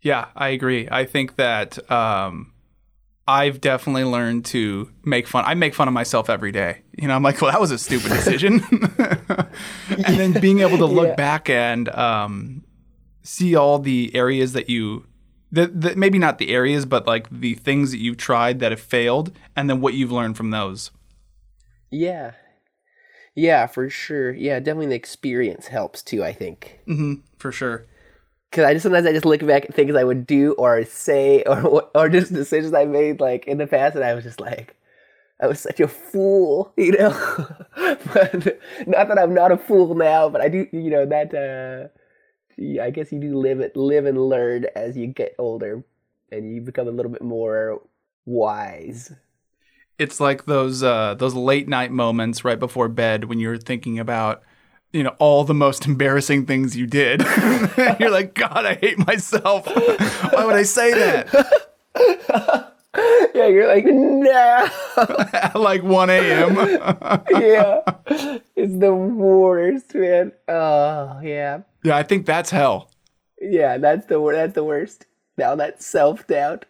[0.01, 0.89] Yeah, I agree.
[0.91, 2.53] I think that um,
[3.29, 5.45] I've definitely learned to make fun.
[5.47, 6.83] I make fun of myself every day.
[6.99, 8.63] You know, I'm like, well, that was a stupid decision.
[9.89, 11.15] and then being able to look Yeah.
[11.15, 12.65] back and um,
[13.23, 15.07] see all the areas that you,
[15.53, 18.81] that, that maybe not the areas, but like the things that you've tried that have
[18.81, 20.91] failed, and then what you've learned from those.
[21.91, 22.33] yeah
[23.35, 27.87] yeah for sure yeah definitely the experience helps too i think hmm for sure.
[28.51, 31.43] because i just sometimes i just look back at things i would do or say
[31.47, 34.77] or or just decisions i made like in the past and i was just like
[35.41, 37.11] I was such a fool, you know.
[38.15, 41.35] but not that I'm not a fool now, but I do, you know, that.
[41.35, 41.89] uh
[42.81, 45.85] I guess you do live it, live and learn as you get older,
[46.31, 47.83] and you become a little bit more
[48.27, 49.13] wise.
[49.99, 54.43] it's like those uh, those late night moments right before bed when you're thinking about
[54.93, 57.23] you know all the most embarrassing things you did.
[58.01, 59.67] you're like, God, I hate myself.
[59.67, 61.29] Why would I say that
[63.35, 64.69] Yeah, you're like, nah.
[65.33, 66.55] at like 1 a.m.?
[67.31, 67.81] yeah,
[68.55, 70.33] it's the worst, man.
[70.47, 72.91] Oh, yeah, yeah, I think that's hell.
[73.41, 73.79] yeah.
[73.79, 75.07] That's the that's the worst.
[75.39, 76.67] Now that self doubt.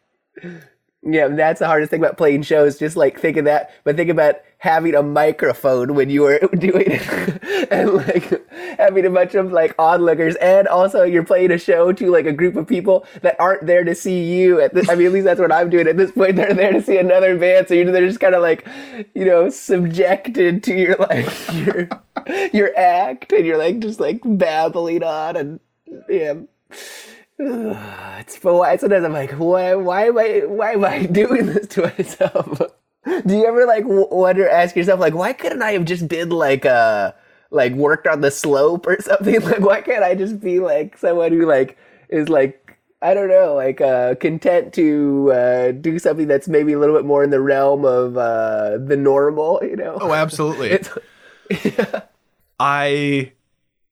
[1.04, 2.78] Yeah, that's the hardest thing about playing shows.
[2.78, 6.84] Just like think of that, but think about having a microphone when you were doing
[6.86, 11.90] it, and like having a bunch of like onlookers, and also you're playing a show
[11.92, 14.60] to like a group of people that aren't there to see you.
[14.60, 16.36] At this, I mean, at least that's what I'm doing at this point.
[16.36, 18.64] They're there to see another band, so they're just kind of like,
[19.12, 21.88] you know, subjected to your like your
[22.52, 25.60] your act, and you're like just like babbling on, and
[26.08, 26.34] yeah.
[28.22, 31.66] It's but why sometimes I'm like, why, why am I, why am I doing this
[31.68, 32.62] to myself?
[33.26, 36.64] Do you ever like wonder, ask yourself, like, why couldn't I have just been like
[36.64, 37.16] a,
[37.52, 39.40] like worked on the slope or something.
[39.40, 41.78] Like, why can't I just be like someone who like
[42.08, 42.58] is like
[43.00, 47.04] I don't know, like uh, content to uh, do something that's maybe a little bit
[47.04, 49.98] more in the realm of uh, the normal, you know?
[50.00, 50.70] Oh, absolutely.
[50.70, 50.88] It's,
[52.60, 53.32] I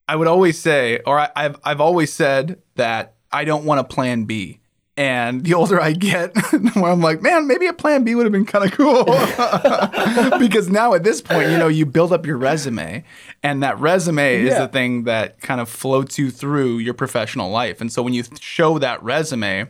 [0.07, 3.83] I would always say, or I, I've I've always said that I don't want a
[3.83, 4.59] plan B.
[4.97, 8.25] And the older I get, the more I'm like, man, maybe a plan B would
[8.25, 9.05] have been kind of cool.
[10.39, 13.03] because now at this point, you know, you build up your resume,
[13.41, 17.79] and that resume is the thing that kind of floats you through your professional life.
[17.79, 19.69] And so when you show that resume,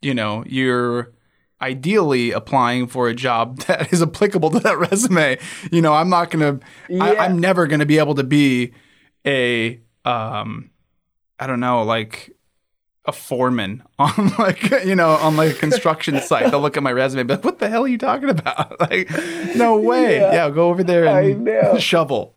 [0.00, 1.12] you know, you're
[1.60, 5.38] ideally applying for a job that is applicable to that resume.
[5.70, 7.22] You know, I'm not gonna, I, Yeah.
[7.22, 8.72] I'm never gonna be able to be
[9.26, 10.70] a, um,
[11.38, 12.30] I don't know, like
[13.04, 16.50] a foreman on like you know on like a construction site.
[16.50, 18.76] They'll look at my resume, and be like, "What the hell are you talking about?"
[18.80, 19.10] Like,
[19.56, 20.16] no way.
[20.16, 20.32] Yeah.
[20.32, 22.34] Yeah, go over there and shovel.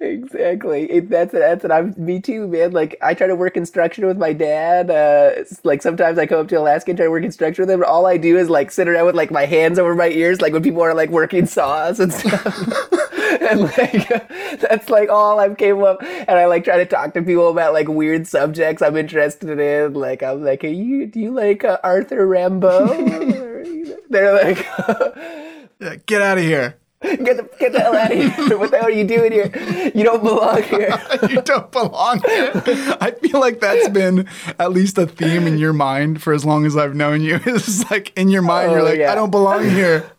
[0.00, 0.90] Exactly.
[0.90, 1.94] It, that's that's what I'm.
[1.96, 2.72] Me too, man.
[2.72, 4.90] Like I try to work construction with my dad.
[4.90, 7.80] Uh, like sometimes I come up to Alaska and try to work construction with him.
[7.80, 10.40] And all I do is like sit around with like my hands over my ears,
[10.40, 13.00] like when people are like working saws and stuff.
[13.40, 14.08] and like
[14.60, 16.02] that's like all I've came up.
[16.02, 19.94] And I like try to talk to people about like weird subjects I'm interested in.
[19.94, 23.34] Like I'm like, are you do you like uh, Arthur Rimbaud?
[23.44, 24.66] Or, you know, They're like.
[25.80, 26.76] Yeah, get out of here.
[27.02, 28.56] Get the, get the hell out of here.
[28.58, 29.50] What the hell are you doing here?
[29.94, 30.98] You don't belong here.
[31.28, 32.50] you don't belong here.
[33.00, 34.26] I feel like that's been
[34.58, 37.40] at least a theme in your mind for as long as I've known you.
[37.44, 39.12] It's like in your mind, you're Oh, like, yeah.
[39.12, 40.10] I don't belong here.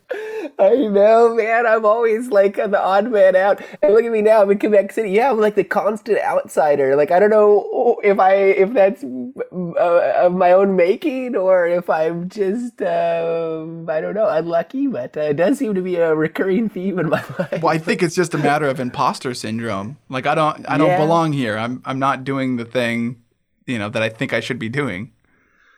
[0.58, 1.66] I know, man.
[1.66, 3.62] I'm always like the odd man out.
[3.82, 4.42] And look at me now.
[4.42, 5.12] I'm in Quebec City.
[5.12, 6.96] Yeah, I'm like the constant outsider.
[6.96, 11.90] Like I don't know if I if that's uh, of my own making or if
[11.90, 14.88] I'm just um, I don't know unlucky.
[14.88, 17.62] But uh, it does seem to be a recurring theme in my life.
[17.62, 19.98] Well, I think it's just a matter of imposter syndrome.
[20.10, 20.98] Like I don't, I don't Yeah.
[20.98, 21.58] belong here.
[21.58, 23.22] I'm, I'm not doing the thing,
[23.66, 25.12] you know, that I think I should be doing.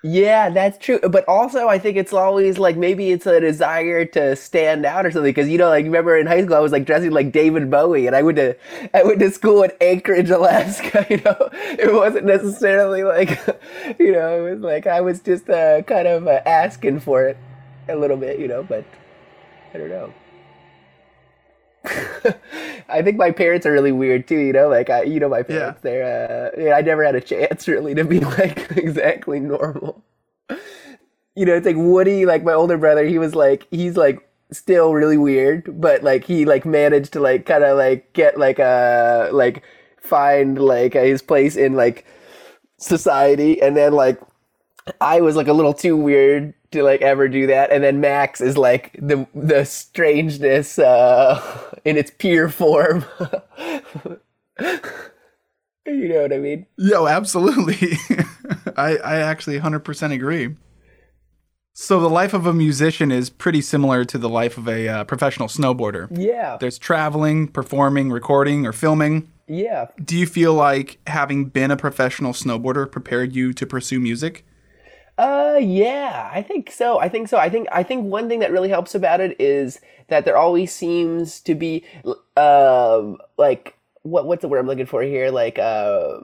[0.10, 1.00] Yeah, that's true.
[1.00, 5.12] But also, I think it's always like maybe it's a desire to stand out or
[5.12, 5.30] something.
[5.30, 8.08] Because you know, like remember in high school, I was like dressing like David Bowie,
[8.08, 8.56] and I went to
[8.93, 11.06] I went to school in Anchorage, Alaska.
[11.10, 13.30] You know, it wasn't necessarily like
[14.00, 17.38] you know, it was like I was just uh, kind of uh, asking for it
[17.89, 18.63] a little bit, you know.
[18.63, 18.86] But
[19.74, 20.13] I don't know.
[22.89, 24.69] I think my parents are really weird too, you know.
[24.69, 25.82] Like I, you know, my parents.
[25.82, 26.52] They're.
[26.56, 30.04] Uh, yeah, I never had a chance really to be like exactly normal.
[31.36, 33.06] You know, it's like Woody, like my older brother.
[33.06, 37.45] He was like, he's like still really weird, but like he like managed to like
[37.45, 39.63] kind of like get like a like
[40.00, 42.06] find like his place in like
[42.78, 44.19] society, and then like
[45.02, 47.71] I was like a little too weird to like ever do that.
[47.71, 51.41] And then Max is like the the strangeness uh
[51.86, 53.06] in its pure form.
[55.86, 56.65] you know what I mean?
[56.77, 57.97] Yo, absolutely.
[58.77, 60.56] I, I actually 100% agree.
[61.73, 65.03] So the life of a musician is pretty similar to the life of a uh,
[65.03, 66.08] professional snowboarder.
[66.12, 66.58] Yeah.
[66.60, 69.32] There's traveling, performing, recording, or filming.
[69.47, 69.88] Yeah.
[70.03, 74.43] Do you feel like having been a professional snowboarder prepared you to pursue music?
[75.17, 76.99] Uh yeah, I think so.
[76.99, 77.38] I think so.
[77.38, 80.71] I think I think one thing that really helps about it is that there always
[80.71, 81.84] seems to be
[82.36, 85.32] um like what what's the word I'm looking for here?
[85.32, 86.19] Like uh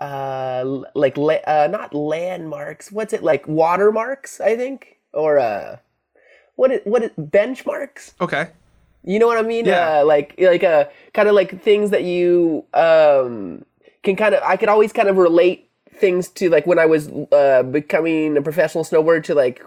[0.00, 2.90] uh like la- uh not landmarks.
[2.90, 4.98] What's it like watermarks, I think?
[5.12, 5.76] Or uh
[6.56, 8.14] what is what is benchmarks?
[8.20, 8.48] Okay.
[9.04, 9.66] You know what I mean?
[9.66, 10.00] Yeah.
[10.00, 13.64] Uh, like like uh kind of like things that you um
[14.02, 15.67] can kind of I could always kind of relate
[15.98, 19.62] things to like when I was uh becoming a professional snowboarder to like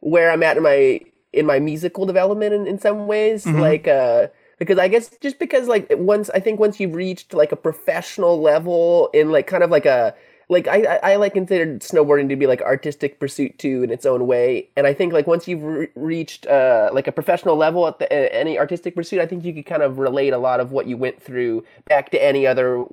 [0.00, 1.00] where I'm at in my
[1.32, 3.46] in my musical development in, in some ways.
[3.46, 7.52] Like uh because I guess just because like once I think once you've reached like
[7.52, 10.14] a professional level in like kind of like a
[10.48, 14.04] like I, I, I like considered snowboarding to be like artistic pursuit too in its
[14.04, 14.68] own way.
[14.76, 18.06] And i think like once you've re- reached uh, like a professional level at the,
[18.06, 20.86] uh, any artistic pursuit i think you could kind of relate a lot of what
[20.86, 22.84] you went through back to any other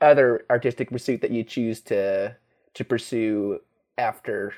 [0.00, 2.36] other artistic pursuit that you choose to
[2.74, 3.60] to pursue
[3.98, 4.54] after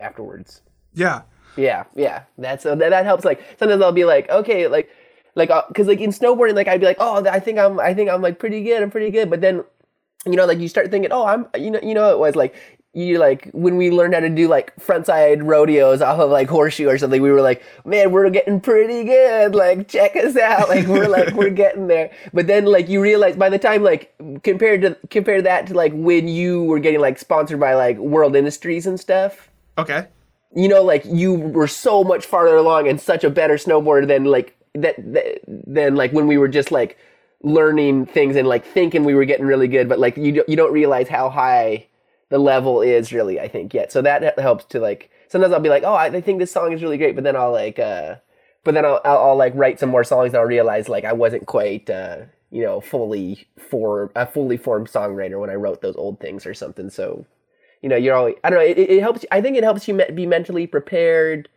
[0.00, 0.62] afterwards
[0.94, 1.22] Yeah.
[1.56, 2.24] yeah, yeah.
[2.38, 3.24] That's uh, that, that helps.
[3.24, 4.90] Like sometimes I'll be like, okay, like,
[5.34, 7.94] like, uh, cause like in snowboarding, like I'd be like, oh, I think I'm, I
[7.94, 8.82] think I'm like pretty good.
[8.82, 9.30] I'm pretty good.
[9.30, 9.64] But then,
[10.26, 12.54] you know, like you start thinking, oh, I'm, you know, you know, it was like
[12.94, 16.88] you like when we learned how to do like frontside rodeos off of like horseshoe
[16.88, 17.22] or something.
[17.22, 19.54] We were like, man, we're getting pretty good.
[19.54, 20.68] Like, check us out.
[20.68, 22.10] Like we're like we're getting there.
[22.34, 25.92] But then like you realize by the time like compared to compare that to like
[25.94, 30.06] when you were getting like sponsored by like World Industries and stuff Okay.
[30.54, 34.24] you know, like you were so much farther along and such a better snowboarder than
[34.24, 36.98] like that, that than like when we were just like
[37.42, 40.72] learning things and like thinking we were getting really good, but like you, you don't
[40.72, 41.86] realize how high
[42.32, 43.92] the level is really, I think, yet.
[43.92, 46.82] So that helps to like, sometimes I'll be like, oh, I think this song is
[46.82, 48.14] really great, but then I'll like, uh,
[48.64, 51.12] but then I'll, I'll, I'll like write some more songs and I'll realize like I
[51.12, 55.96] wasn't quite, uh, you know, fully for a fully formed songwriter when I wrote those
[55.96, 56.88] old things or something.
[56.88, 57.26] So,
[57.82, 60.02] you know, you're always, I don't know, it, it helps, I think it helps you
[60.14, 61.50] be mentally prepared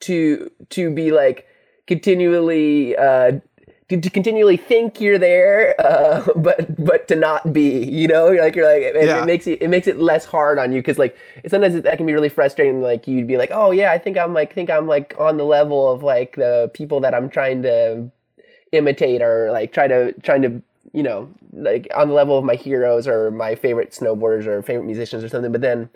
[0.00, 1.46] to, to be like
[1.86, 3.40] continually, uh,
[3.88, 8.42] to, to continually think you're there, uh, but but to not be, you know, you're
[8.42, 9.22] like you're like it, Yeah.
[9.22, 11.16] it makes it it makes it less hard on you because like
[11.46, 12.82] sometimes it, that can be really frustrating.
[12.82, 15.44] Like you'd be like, oh yeah, I think I'm like think I'm like on the
[15.44, 18.10] level of like the people that I'm trying to
[18.72, 20.62] imitate or like try to trying to
[20.92, 24.84] you know like on the level of my heroes or my favorite snowboarders or favorite
[24.86, 25.52] musicians or something.
[25.52, 25.88] But then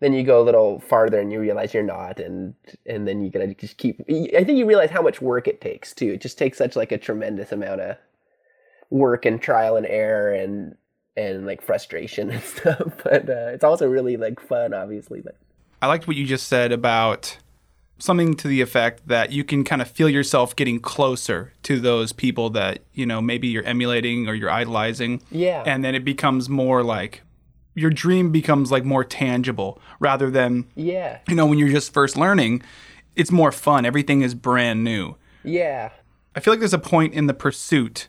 [0.00, 2.54] then you go a little farther and you realize you're not and
[2.86, 5.92] and then you gotta just keep i think you realize how much work it takes
[5.92, 7.96] too it just takes such like a tremendous amount of
[8.90, 10.76] work and trial and error and
[11.16, 15.36] and like frustration and stuff but uh, it's also really like fun obviously but
[15.82, 17.36] I liked what you just said about
[17.98, 22.12] something to the effect that you can kind of feel yourself getting closer to those
[22.12, 25.22] people that, you know, maybe you're emulating or you're idolizing.
[25.30, 25.62] Yeah.
[25.66, 27.22] And then it becomes more like
[27.76, 32.16] your dream becomes like more tangible rather than, yeah you know, when you're just first
[32.16, 32.62] learning,
[33.14, 33.84] it's more fun.
[33.86, 35.14] Everything is brand new.
[35.44, 35.90] yeah
[36.34, 38.08] I feel like there's a point in the pursuit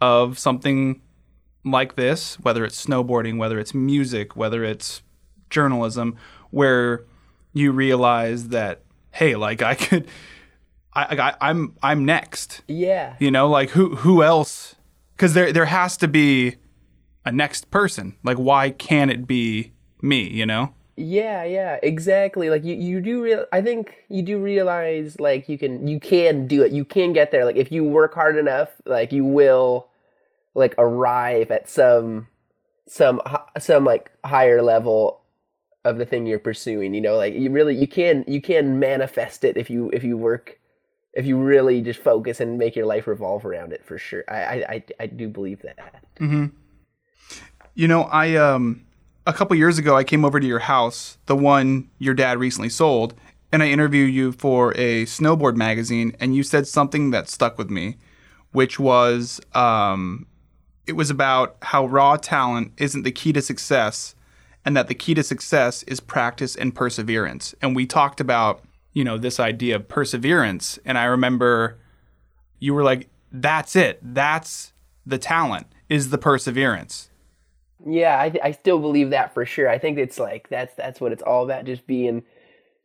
[0.00, 1.00] of something
[1.64, 5.02] like this, whether it's snowboarding, whether it's music, whether it's
[5.50, 6.16] journalism,
[6.50, 7.04] where
[7.52, 8.80] you realize that
[9.12, 10.08] hey, like I could,
[10.94, 12.62] I, I I'm I'm next.
[12.66, 14.74] yeah You know, like who who else?
[15.14, 16.56] Because there there has to be
[17.24, 18.16] a next person.
[18.22, 20.28] Like why can't it be me?
[20.28, 20.74] You know?
[20.94, 22.50] Yeah, yeah, exactly.
[22.50, 23.46] Like you, you do real.
[23.50, 26.70] I think you do realize like you can, you can do it.
[26.70, 27.46] You can get there.
[27.46, 29.88] Like if you work hard enough, like you will,
[30.54, 32.28] like arrive at some,
[32.86, 33.22] some,
[33.58, 35.22] some like higher level
[35.82, 36.92] of the thing you're pursuing.
[36.92, 40.18] You know, like you really, you can, you can manifest it if you, if you
[40.18, 40.60] work,
[41.14, 44.24] if you really just focus and make your life revolve around it for sure.
[44.28, 46.04] I, I, I, I do believe that.
[46.20, 46.46] Mm-hmm.
[47.74, 48.84] You know, I um
[49.26, 52.68] a couple years ago I came over to your house, the one your dad recently
[52.68, 53.14] sold,
[53.50, 57.70] and I interviewed you for a snowboard magazine and you said something that stuck with
[57.70, 57.96] me,
[58.52, 60.26] which was um
[60.86, 64.14] it was about how raw talent isn't the key to success
[64.64, 67.54] and that the key to success is practice and perseverance.
[67.62, 68.62] And we talked about,
[68.92, 71.78] you know, this idea of perseverance and I remember
[72.58, 73.98] you were like that's it.
[74.02, 74.74] That's
[75.06, 77.08] the talent is the perseverance.
[77.84, 79.68] Yeah, I, I still believe that for sure.
[79.68, 81.64] I think it's like that's that's what it's all about.
[81.64, 82.22] Just being,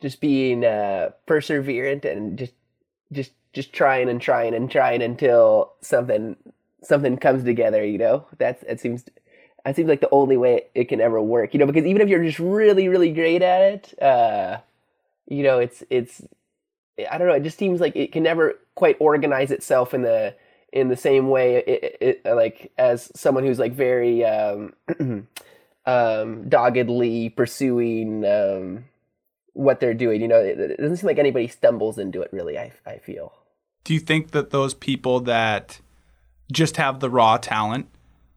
[0.01, 2.53] just being uh, perseverant and just
[3.11, 6.35] just just trying and trying and trying until something
[6.83, 7.85] something comes together.
[7.85, 9.05] You know, that's it seems
[9.65, 11.53] that seems like the only way it, can ever work.
[11.53, 14.59] You know, because even if you're just really really great at it, uh,
[15.27, 16.23] you know, it's it's
[17.11, 17.35] I don't know.
[17.35, 20.33] It just seems like it can never quite organize itself in the
[20.77, 24.73] in the same way it, it, like as someone who's like very um,
[25.85, 28.85] um, doggedly pursuing um,
[29.53, 30.21] what they're doing.
[30.21, 32.29] You know, it, it doesn't seem like anybody stumbles into it.
[32.31, 33.33] Really, I I feel.
[33.83, 35.79] Do you think that those people that
[36.51, 37.87] just have the raw talent,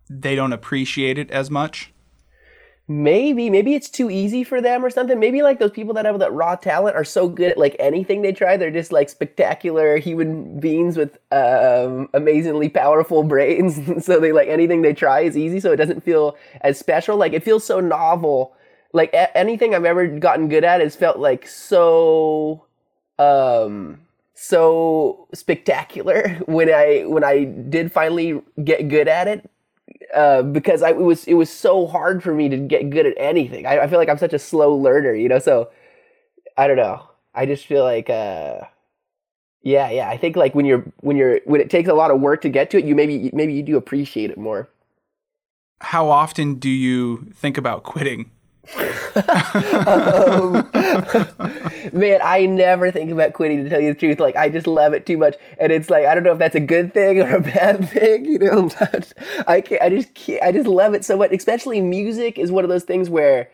[0.08, 1.92] they don't appreciate it as much?
[2.90, 5.20] Maybe, maybe it's too easy for them or something.
[5.20, 8.22] Maybe like those people that have that raw talent are so good at like anything
[8.22, 8.56] they try.
[8.56, 14.04] They're just like spectacular human beings with um, amazingly powerful brains.
[14.04, 15.60] so they like anything they try is easy.
[15.60, 17.16] So it doesn't feel as special.
[17.16, 18.56] Like it feels so novel.
[18.92, 22.64] Like a- anything I've ever gotten good at has felt like so,
[23.20, 24.00] um,
[24.34, 29.49] so spectacular when I when I did finally get good at it
[30.14, 33.14] uh, because I it was it was so hard for me to get good at
[33.16, 33.66] anything.
[33.66, 35.38] I, I feel like I'm such a slow learner, you know.
[35.38, 35.70] So
[36.56, 37.08] I don't know.
[37.34, 38.60] I just feel like, uh,
[39.62, 40.08] yeah, yeah.
[40.08, 42.48] I think like when you're when you're when it takes a lot of work to
[42.48, 44.68] get to it, you maybe maybe you do appreciate it more.
[45.80, 48.30] How often do you think about quitting?
[51.92, 54.20] Man, I never think about quitting to tell you the truth.
[54.20, 56.54] Like I just love it too much, and it's like I don't know if that's
[56.54, 58.70] a good thing or a bad thing, you know.
[59.48, 61.32] I can't, I just can't, I just love it so much.
[61.32, 63.50] Especially music is one of those things where,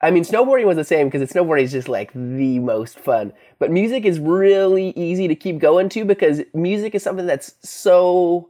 [0.00, 3.32] I mean, snowboarding was the same because snowboarding is just like the most fun.
[3.58, 8.48] But music is really easy to keep going to because music is something that's so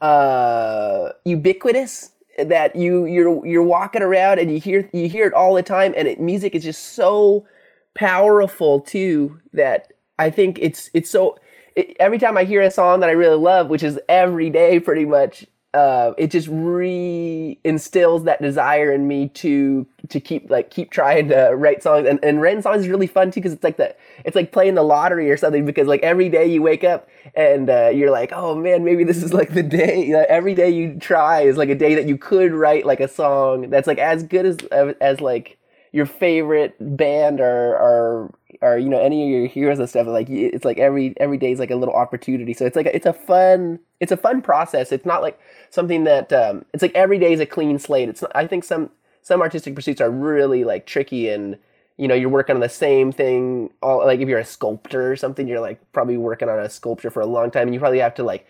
[0.00, 2.12] uh, ubiquitous
[2.44, 5.94] that you you're you're walking around and you hear you hear it all the time
[5.96, 7.46] and it, music is just so
[7.94, 11.38] powerful too that I think it's it's so
[11.76, 14.80] it, every time I hear a song that I really love which is every day
[14.80, 20.70] pretty much uh, it just re instills that desire in me to to keep like
[20.70, 22.08] keep trying to write songs.
[22.08, 23.94] And, and writing songs is really fun too because it's like the
[24.24, 27.70] it's like playing the lottery or something because like every day you wake up and
[27.70, 31.42] uh, you're like oh man maybe this is like the day every day you try
[31.42, 34.46] is like a day that you could write like a song that's like as good
[34.46, 35.56] as as, as like
[35.92, 40.28] your favorite band or or or you know any of your heroes and stuff like
[40.28, 42.52] it's like every every day is like a little opportunity.
[42.52, 44.92] So it's like a, it's a fun it's a fun process.
[44.92, 45.38] It's not like
[45.70, 48.08] something that um, it's like every day is a clean slate.
[48.08, 48.90] It's not, i think some
[49.22, 51.58] some artistic pursuits are really like tricky and
[51.96, 55.16] you know you're working on the same thing all like if you're a sculptor or
[55.16, 57.98] something you're like probably working on a sculpture for a long time and you probably
[57.98, 58.46] have to like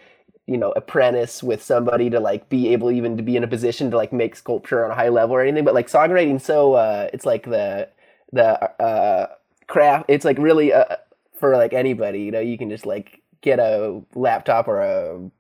[0.46, 3.90] you know apprentice with somebody to like be able even to be in a position
[3.90, 5.64] to like make sculpture on a high level or anything.
[5.64, 7.88] But like songwriting so uh it's like the
[8.32, 8.46] the
[8.82, 9.26] uh
[9.66, 10.96] craft it's like really uh,
[11.38, 15.30] for like anybody you know you can just like get a laptop or a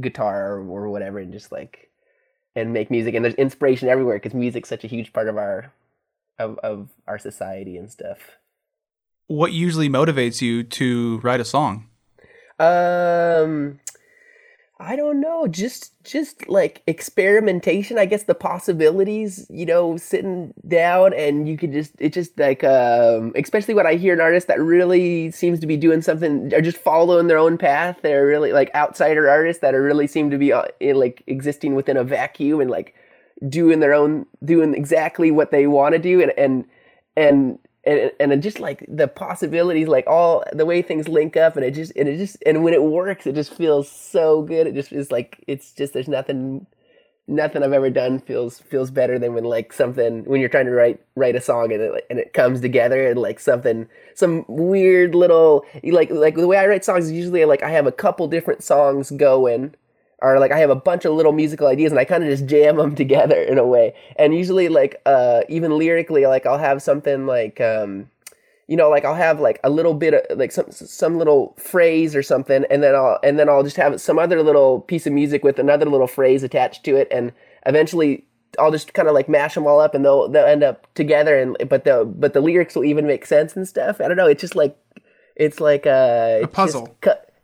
[0.00, 1.90] guitar or whatever and just like
[2.54, 5.72] and make music and there's inspiration everywhere because music's such a huge part of our
[6.38, 8.18] of, of our society and stuff
[9.26, 11.86] What usually motivates you to write a song?
[12.58, 13.78] Um,
[14.82, 15.46] I don't know.
[15.46, 17.98] Just just like experimentation.
[17.98, 19.46] I guess the possibilities.
[19.50, 23.96] You know, sitting down and you could just it just like um, especially when I
[23.96, 27.58] hear an artist that really seems to be doing something or just following their own
[27.58, 27.98] path.
[28.02, 31.98] They're really like outsider artists that are really seem to be uh, like existing within
[31.98, 32.94] a vacuum and like
[33.50, 36.64] doing their own doing exactly what they want to do and and
[37.16, 41.64] and and and just like the possibilities like all the way things link up and
[41.64, 44.66] it just and it just and when it works it just feels so good.
[44.66, 46.66] It just is like it's just there's nothing
[47.26, 50.72] nothing I've ever done feels feels better than when like something when you're trying to
[50.72, 55.14] write write a song and it and it comes together and like something some weird
[55.14, 58.26] little like like the way I write songs is usually like I have a couple
[58.26, 59.74] different songs going
[60.22, 62.46] or like I have a bunch of little musical ideas and I kind of just
[62.46, 63.94] jam them together in a way.
[64.16, 68.10] And usually like uh even lyrically like I'll have something like um
[68.68, 72.14] you know like I'll have like a little bit of like some some little phrase
[72.14, 75.12] or something and then I'll and then I'll just have some other little piece of
[75.12, 77.32] music with another little phrase attached to it and
[77.66, 78.24] eventually
[78.58, 81.38] I'll just kind of like mash them all up and they'll they'll end up together
[81.38, 84.00] and but the but the lyrics will even make sense and stuff.
[84.00, 84.76] I don't know, it's just like
[85.36, 86.96] it's like uh, A puzzle.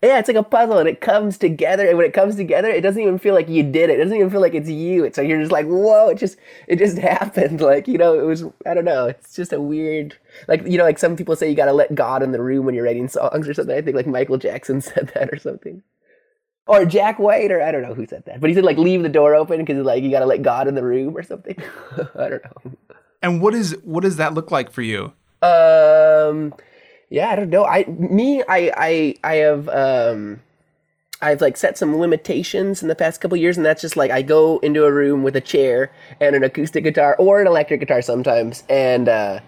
[0.07, 1.89] Yeah, it's like a puzzle and it comes together.
[1.89, 3.99] And when it comes together, it doesn't even feel like you did it.
[3.99, 5.05] It doesn't even feel like it's you.
[5.05, 6.37] It's like you're just like, whoa, it just
[6.69, 7.61] it just happened.
[7.61, 9.07] Like, you know, it was I don't know.
[9.07, 10.17] It's just a weird
[10.49, 12.75] like you know, like some people say you gotta let God in the room when
[12.75, 13.77] you're writing songs or something.
[13.77, 15.83] I think like Michael Jackson said that or something.
[16.69, 19.03] Or Jack White, or I don't know who said that, but he said like leave
[19.03, 21.57] the door open because like you gotta let God in the room or something.
[22.15, 22.73] I don't know.
[23.23, 25.13] And what is what does that look like for you?
[25.43, 26.55] Um,
[27.11, 27.65] yeah, I don't know.
[27.65, 30.41] I me, I I I have um,
[31.23, 34.23] I've like set some limitations in the past couple years, and that's just like I
[34.23, 35.91] go into a room with a chair
[36.21, 39.41] and an acoustic guitar or an electric guitar sometimes, and uh,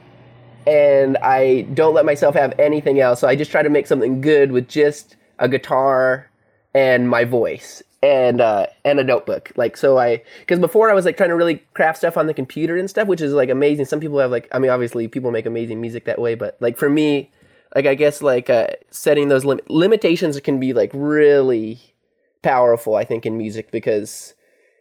[0.66, 3.20] and I don't let myself have anything else.
[3.20, 6.30] So I just try to make something good with just a guitar
[6.74, 9.52] and my voice and uh, and a notebook.
[9.56, 12.34] Like so, I because before I was like trying to really craft stuff on the
[12.34, 13.86] computer and stuff, which is like amazing.
[13.86, 16.76] Some people have like I mean, obviously people make amazing music that way, but like
[16.76, 17.30] for me,
[17.74, 21.80] like I guess like uh, setting those lim- limitations can be like really
[22.42, 22.94] powerful.
[22.94, 24.34] I think in music because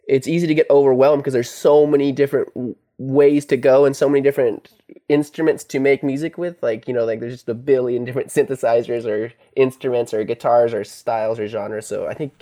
[0.06, 3.94] it's easy to get overwhelmed because there's so many different w- ways to go and
[3.94, 4.70] so many different
[5.08, 9.04] instruments to make music with like you know like there's just a billion different synthesizers
[9.04, 12.32] or instruments or guitars or styles or genres so i think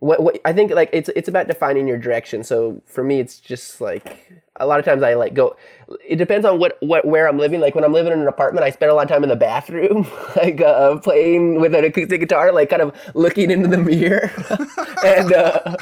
[0.00, 2.44] what, what i think like it's it's about defining your direction.
[2.44, 5.56] So for me it's just like a lot of times i like go
[6.06, 7.60] it depends on what what where i'm living.
[7.60, 9.36] Like when i'm living in an apartment i spend a lot of time in the
[9.36, 14.30] bathroom like uh playing with an acoustic guitar like kind of looking into the mirror.
[15.04, 15.76] And uh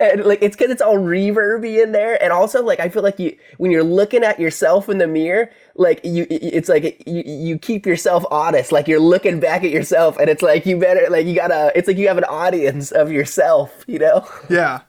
[0.00, 2.22] and like it's because it's all reverby in there.
[2.22, 5.50] And also like i feel like you when you're looking at yourself in the mirror
[5.74, 8.72] like you it's like you, you keep yourself honest.
[8.72, 11.88] Like you're looking back at yourself and it's like you better like you gotta it's
[11.88, 14.26] like you have an audience of yourself you know?
[14.48, 14.80] Yeah.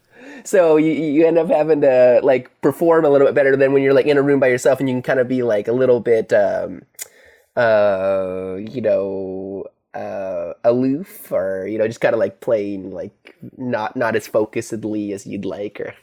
[0.44, 3.82] so you, you end up having to like perform a little bit better than when
[3.84, 5.72] you're like in a room by yourself and you can kind of be like a
[5.74, 6.84] little bit um
[7.56, 13.96] uh you know uh aloof or you know just kind of like playing like not
[13.96, 15.96] not as focusedly as you'd like or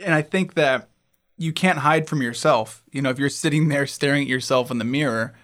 [0.00, 0.88] And I think that
[1.36, 2.82] you can't hide from yourself.
[2.90, 5.34] You know, if you're sitting there staring at yourself in the mirror,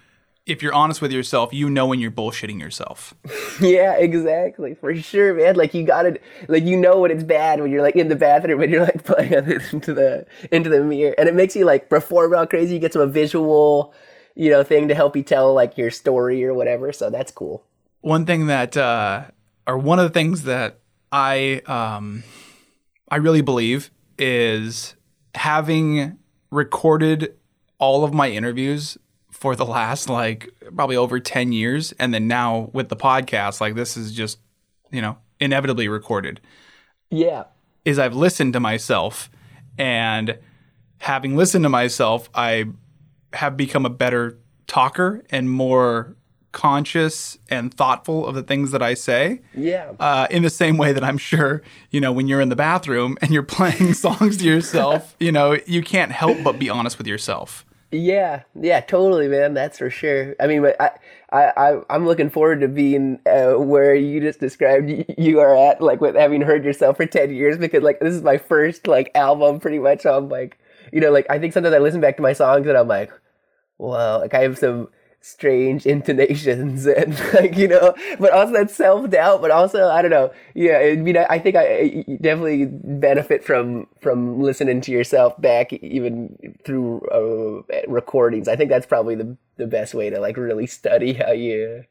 [0.45, 3.13] if you're honest with yourself, you know when you're bullshitting yourself.
[3.61, 7.71] yeah exactly for sure man like you gotta like you know when it's bad when
[7.71, 11.13] you're like in the bathroom and you're like playing it into the into the mirror
[11.17, 13.93] and it makes you like perform all crazy you get some visual
[14.35, 17.63] you know thing to help you tell like your story or whatever so that's cool
[18.01, 19.25] One thing that, uh,
[19.67, 20.79] or one of the things that
[21.11, 22.23] I um
[23.09, 24.95] I really believe is
[25.35, 26.17] having
[26.49, 27.35] recorded
[27.77, 28.97] all of my interviews
[29.31, 33.75] for the last like probably over 10 years and then now with the podcast like
[33.75, 34.39] this is just
[34.91, 36.39] you know inevitably recorded
[37.09, 37.45] Yeah.
[37.85, 39.31] is I've listened to myself
[39.77, 40.37] and
[40.99, 42.65] having listened to myself I
[43.33, 44.37] have become a better
[44.67, 46.15] talker and more
[46.51, 49.91] conscious and thoughtful of the things that I say Yeah.
[49.99, 53.17] uh, in the same way that I'm sure, you know, when you're in the bathroom
[53.21, 57.07] and you're playing songs to yourself, you know, you can't help but be honest with
[57.07, 57.65] yourself.
[57.93, 59.53] Yeah, yeah, totally, man.
[59.53, 60.33] That's for sure.
[60.39, 60.91] I mean, I,
[61.33, 65.81] I, I I'm looking forward to being uh, where you just described you are at,
[65.81, 69.11] like with having heard yourself for ten years, because like this is my first like
[69.13, 70.03] album, pretty much.
[70.03, 70.57] So I'm like,
[70.93, 73.11] you know, like I think sometimes I listen back to my songs and I'm like,
[73.77, 74.87] wow, like I have some
[75.21, 80.31] strange intonations and like you know but also that self-doubt but also i don't know
[80.55, 85.39] yeah i mean i, I think I, I definitely benefit from from listening to yourself
[85.39, 90.37] back even through uh, recordings i think that's probably the the best way to like
[90.37, 91.83] really study how you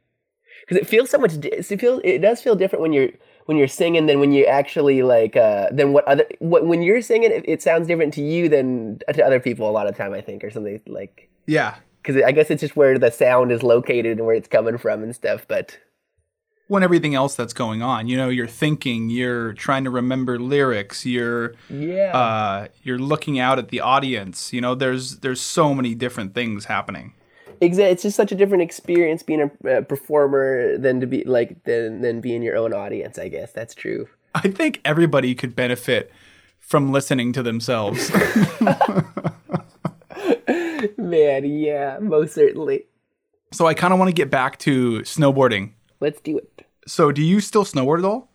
[0.62, 3.11] because it feels so much it feels it does feel different when you're
[3.47, 7.01] when you're singing than when you actually like uh than what other what when you're
[7.01, 10.12] singing it, it sounds different to you than to other people a lot of time
[10.12, 11.76] i think or something like Yeah.
[12.03, 15.03] Because I guess it's just where the sound is located and where it's coming from
[15.03, 15.46] and stuff.
[15.46, 15.78] But
[16.68, 21.05] When everything else that's going on, you know, you're thinking, you're trying to remember lyrics,
[21.05, 24.53] you're yeah, uh, you're looking out at the audience.
[24.53, 27.14] You know, there's there's so many different things happening.
[27.61, 27.92] exactly.
[27.92, 32.01] It's just such a different experience being a, a performer than to be like than
[32.01, 33.18] than being your own audience.
[33.18, 34.09] I guess that's true.
[34.34, 36.12] I think everybody could benefit
[36.61, 38.11] from listening to themselves.
[40.97, 42.87] Man, yeah, most certainly.
[43.53, 45.72] so I kind of want to get back to snowboarding.
[46.01, 46.66] Let's do it.
[46.87, 48.31] So, do you still snowboard at all?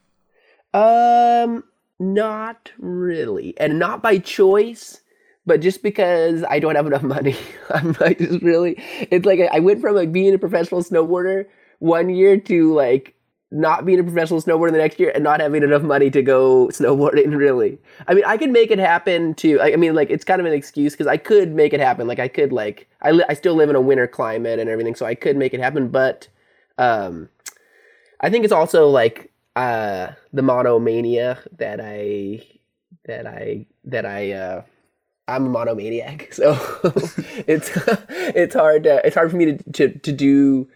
[0.74, 1.64] Um,
[2.00, 5.02] not really, and not by choice,
[5.46, 7.36] but just because I don't have enough money.
[7.70, 8.76] I'm like just really.
[9.12, 11.46] It's like I went from like being a professional snowboarder
[11.80, 13.15] one year to like
[13.52, 16.68] not being a professional snowboarder the next year and not having enough money to go
[16.68, 17.36] snowboarding.
[17.36, 17.78] Really,
[18.08, 19.60] I mean, I could make it happen too.
[19.62, 22.08] I, I mean, like it's kind of an excuse because I could make it happen.
[22.08, 24.96] Like I could like I li- I still live in a winter climate and everything,
[24.96, 26.28] so I could make it happen, but
[26.78, 27.30] um.
[28.22, 32.42] I think it's also like uh the monomania that I
[33.06, 34.62] that I that I uh
[35.28, 36.30] I'm a monomaniac.
[36.34, 36.54] So
[37.48, 37.72] it's
[38.08, 40.68] it's hard to, it's hard for me to, to to do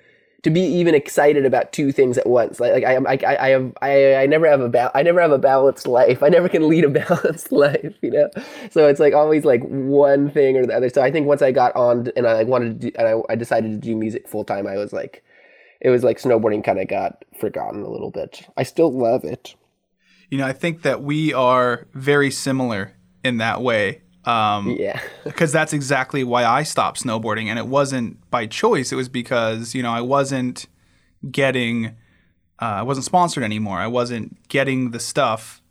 [0.44, 2.60] to be even excited about two things at once.
[2.60, 5.32] Like like I I I have I I never have a ba- I never have
[5.32, 6.24] a balanced life.
[6.24, 8.30] I never can lead a balanced life, you know.
[8.72, 10.90] So it's like always like one thing or the other.
[10.90, 13.36] So I think once I got on and I wanted to do, and I, I
[13.36, 15.24] decided to do music full time, I was like
[15.82, 18.48] it was like snowboarding kind of got forgotten a little bit.
[18.58, 19.56] I still love it.
[20.30, 24.02] You know, I think that we are very similar in that way.
[24.30, 25.00] Um, Yeah.
[25.24, 28.92] because that's exactly why I stopped snowboarding, and it wasn't by choice.
[28.92, 30.68] It was because you know I wasn't
[31.32, 31.88] getting,
[32.62, 33.80] uh, I wasn't sponsored anymore.
[33.80, 35.62] I wasn't getting the stuff,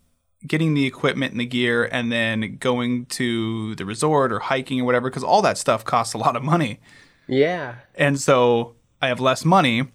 [0.45, 4.85] getting the equipment and the gear, and then going to the resort or hiking or
[4.85, 5.09] whatever.
[5.09, 6.79] Because all that stuff costs a lot of money,
[7.27, 7.75] Yeah.
[7.95, 9.87] and so I have less money,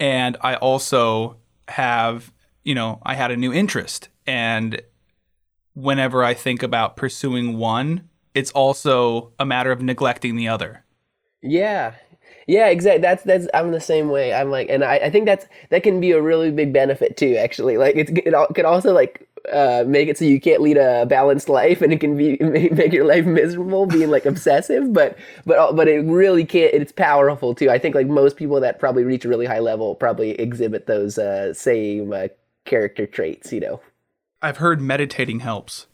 [0.00, 1.36] and I also
[1.68, 2.32] have,
[2.64, 4.80] you know, I had a new interest, and
[5.74, 10.84] whenever I think about pursuing one, it's also a matter of neglecting the other.
[11.42, 11.94] Yeah.
[12.46, 13.02] Yeah, exactly.
[13.02, 14.34] That's that's I'm the same way.
[14.34, 17.36] I'm like, and I, I think that's that can be a really big benefit too.
[17.36, 21.06] Actually, like it's it could also like uh, make it so you can't lead a
[21.06, 24.92] balanced life, and it can be make, your life miserable, being like obsessive.
[24.92, 25.16] But
[25.46, 26.74] but but it really can't.
[26.74, 27.70] It's powerful too.
[27.70, 31.18] I think like most people that probably reach a really high level probably exhibit those
[31.18, 32.28] uh, same uh,
[32.64, 33.52] character traits.
[33.52, 33.80] You know.
[34.42, 35.86] I've heard meditating helps.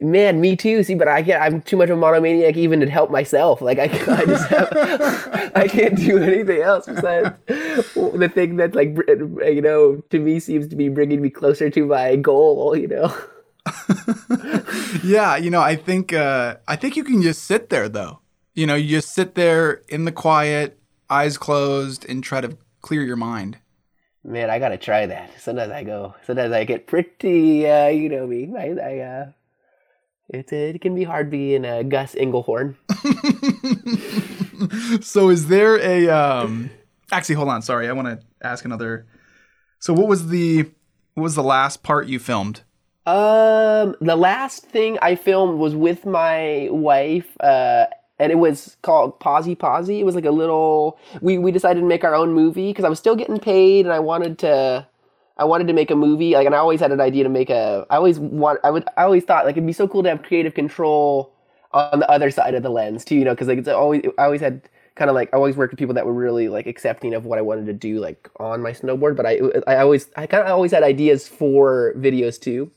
[0.00, 0.82] Man, me too.
[0.82, 1.40] See, but I can't.
[1.40, 3.60] I'm too much of a monomaniac even to help myself.
[3.62, 4.68] Like I, I just have,
[5.54, 8.96] I can't do anything else besides the thing that, like,
[9.46, 12.76] you know, to me seems to be bringing me closer to my goal.
[12.76, 13.16] You know.
[15.02, 18.20] Yeah, you know, I think uh, I think you can just sit there though.
[18.54, 23.02] You know, you just sit there in the quiet, eyes closed, and try to clear
[23.02, 23.58] your mind.
[24.24, 25.40] Man, I gotta try that.
[25.40, 26.14] Sometimes I go.
[26.24, 27.68] Sometimes I get pretty.
[27.68, 28.52] Uh, you know me.
[28.56, 28.68] I.
[28.70, 29.26] I uh,
[30.28, 32.76] it, it can be hard being uh, Gus Englehorn.
[35.02, 36.70] so is there a um
[37.10, 39.06] actually hold on, sorry, I want to ask another
[39.78, 40.70] So what was the
[41.14, 42.62] what was the last part you filmed?
[43.04, 47.86] Um, the last thing I filmed was with my wife, uh,
[48.22, 49.98] and it was called Posy Posy.
[49.98, 50.98] It was like a little.
[51.20, 53.92] We we decided to make our own movie because I was still getting paid, and
[53.92, 54.86] I wanted to.
[55.38, 57.50] I wanted to make a movie, like, and I always had an idea to make
[57.50, 57.84] a.
[57.90, 58.60] I always want.
[58.62, 58.84] I would.
[58.96, 61.34] I always thought like it'd be so cool to have creative control
[61.72, 63.16] on the other side of the lens too.
[63.16, 64.02] You know, because like it's always.
[64.18, 64.62] I always had
[64.94, 67.38] kind of like I always worked with people that were really like accepting of what
[67.38, 69.16] I wanted to do like on my snowboard.
[69.16, 72.70] But I I always I kind of always had ideas for videos too,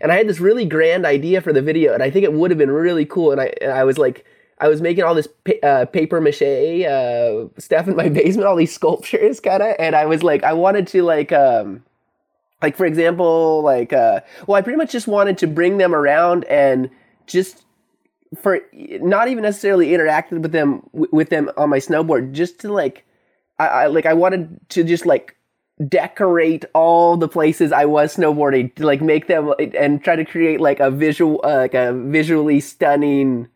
[0.00, 2.50] and I had this really grand idea for the video, and I think it would
[2.52, 3.32] have been really cool.
[3.32, 4.24] And I and I was like.
[4.58, 8.56] I was making all this pa- uh, paper mache uh, stuff in my basement, all
[8.56, 11.84] these sculptures, kind of, and I was like, I wanted to like, um,
[12.62, 16.44] like for example, like, uh, well, I pretty much just wanted to bring them around
[16.44, 16.90] and
[17.26, 17.64] just
[18.40, 18.60] for
[19.00, 23.04] not even necessarily interacted with them with them on my snowboard, just to like,
[23.58, 25.36] I, I like I wanted to just like
[25.88, 30.60] decorate all the places I was snowboarding to like make them and try to create
[30.60, 33.48] like a visual uh, like a visually stunning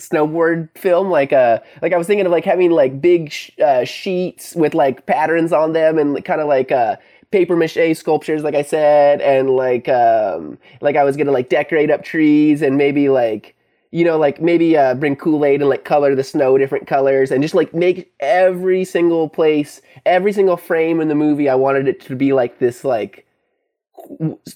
[0.00, 3.84] snowboard film like uh like I was thinking of like having like big sh- uh,
[3.84, 6.96] sheets with like patterns on them and kind of like uh
[7.30, 11.90] paper mache sculptures like I said and like um like I was gonna like decorate
[11.90, 13.54] up trees and maybe like
[13.90, 17.42] you know like maybe uh bring Kool-Aid and like color the snow different colors and
[17.42, 22.00] just like make every single place every single frame in the movie I wanted it
[22.02, 23.26] to be like this like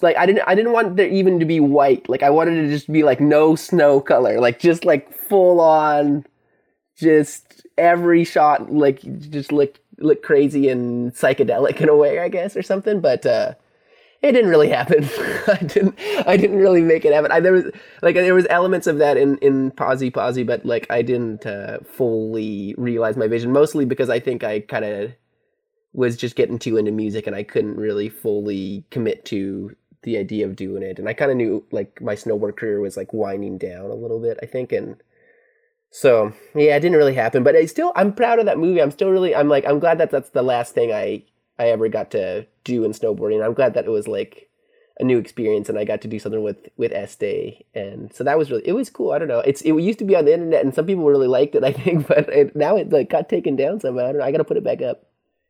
[0.01, 2.07] like I didn't I didn't want there even to be white.
[2.09, 4.39] Like I wanted it to just be like no snow color.
[4.39, 6.25] Like just like full on
[6.95, 12.55] just every shot like just look look crazy and psychedelic in a way, I guess,
[12.55, 13.01] or something.
[13.01, 13.53] But uh
[14.21, 15.03] it didn't really happen.
[15.47, 15.95] I didn't
[16.25, 17.31] I didn't really make it happen.
[17.31, 17.65] I, there was
[18.01, 21.79] like there was elements of that in in Posy Posy, but like I didn't uh,
[21.85, 23.51] fully realize my vision.
[23.51, 25.11] Mostly because I think I kind of
[25.97, 30.45] was just getting too into music and I couldn't really fully commit to the idea
[30.45, 30.99] of doing it.
[30.99, 34.19] And I kind of knew like my snowboard career was like winding down a little
[34.19, 34.71] bit, I think.
[34.71, 35.01] And
[35.89, 38.79] so, yeah, it didn't really happen, but I still, I'm proud of that movie.
[38.79, 41.23] I'm still really, I'm like, I'm glad that that's the last thing I,
[41.57, 43.43] I ever got to do in snowboarding.
[43.43, 44.51] I'm glad that it was like
[44.99, 47.65] a new experience and I got to do something with, with Estee.
[47.73, 49.13] And so that was really, it was cool.
[49.13, 49.39] I don't know.
[49.39, 51.71] It's, it used to be on the internet and some people really liked it, I
[51.71, 54.03] think, but it, now it like got taken down somehow.
[54.03, 54.25] I don't know.
[54.25, 55.06] I got to put it back up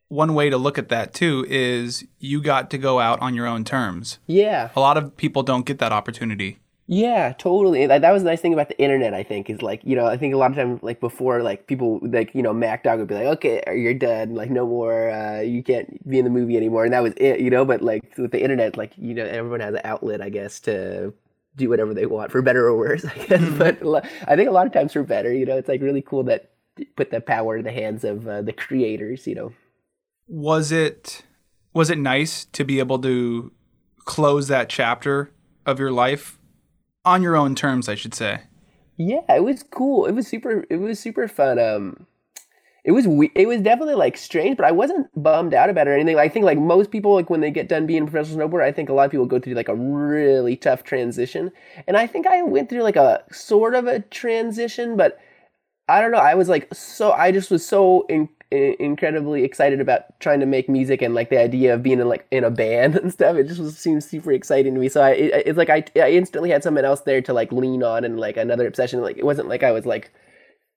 [0.10, 3.46] one way to look at that too is you got to go out on your
[3.46, 4.20] own terms.
[4.26, 4.70] Yeah.
[4.76, 6.60] A lot of people don't get that opportunity.
[6.90, 7.86] Yeah, totally.
[7.86, 10.06] That, that was the nice thing about the internet, I think, is like, you know,
[10.06, 13.00] I think a lot of times, like before, like people, like, you know, Mack Dawg
[13.00, 14.36] would be like, okay, you're done.
[14.36, 16.86] Like, no more, uh, you can't be in the movie anymore.
[16.86, 19.60] And that was it, you know, but like with the internet, like, you know, everyone
[19.60, 21.14] has an outlet, I guess, to
[21.58, 23.50] do whatever they want for better or worse, I guess.
[23.58, 26.24] But I think a lot of times for better, you know, it's like really cool
[26.24, 26.52] that
[26.96, 29.52] put the power in the hands of uh, the creators, you know
[30.28, 31.24] was it
[31.74, 33.52] was it nice to be able to
[34.06, 35.32] close that chapter
[35.66, 36.38] of your life?
[37.06, 38.42] On your own terms i should say.
[38.98, 40.06] Yeah it was cool.
[40.06, 42.06] It was super it was super fun um
[42.84, 45.92] it was we- it was definitely like strange but i wasn't bummed out about it
[45.92, 46.18] or anything.
[46.18, 48.72] I think like most people like when they get done being a professional snowboarder i
[48.72, 51.52] think a lot of people go through like a really tough transition.
[51.88, 55.20] And i think i went through like a sort of a transition but
[55.88, 56.18] i don't know.
[56.18, 60.70] I was like so i just was so in, incredibly excited about trying to make
[60.70, 63.36] music and like the idea of being in like in a band and stuff.
[63.36, 64.90] It just was, seems super exciting to me.
[64.90, 67.84] So I it, it's like I I instantly had someone else there to like lean
[67.84, 69.02] on and like another obsession.
[69.02, 70.12] Like it wasn't like I was like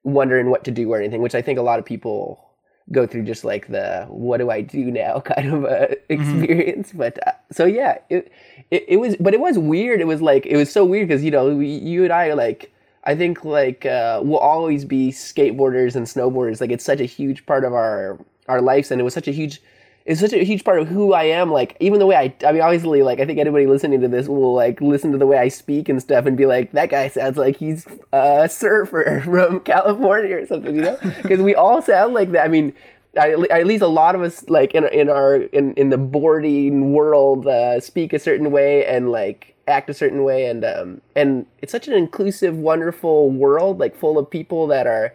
[0.03, 2.51] wondering what to do or anything, which I think a lot of people
[2.93, 6.89] go through just like the what do I do now kind of uh, experience.
[6.89, 6.99] Mm-hmm.
[6.99, 8.33] But uh, so yeah, it,
[8.71, 10.01] it it was, but it was weird.
[10.01, 12.35] It was like it was so weird because you know we, you and I are
[12.35, 12.73] like
[13.05, 16.61] I think like uh, we'll always be skateboarders and snowboarders.
[16.61, 19.33] Like it's such a huge part of our our lives, and it was such a
[19.33, 19.61] huge
[20.07, 21.51] it's such a huge part of who I am.
[21.51, 24.29] Like even the way I I mean obviously like I think anybody listening to this
[24.29, 27.09] will like listen to the way I speak and stuff and be like that guy
[27.09, 30.99] sounds like he's a surfer from California or something, you know?
[31.23, 32.45] Because we all sound like that.
[32.45, 32.75] I mean.
[33.21, 36.93] I, at least a lot of us like in in our in in the boarding
[36.93, 41.47] world uh, speak a certain way and like act a certain way and um and
[41.63, 45.15] it's such an inclusive wonderful world like full of people that are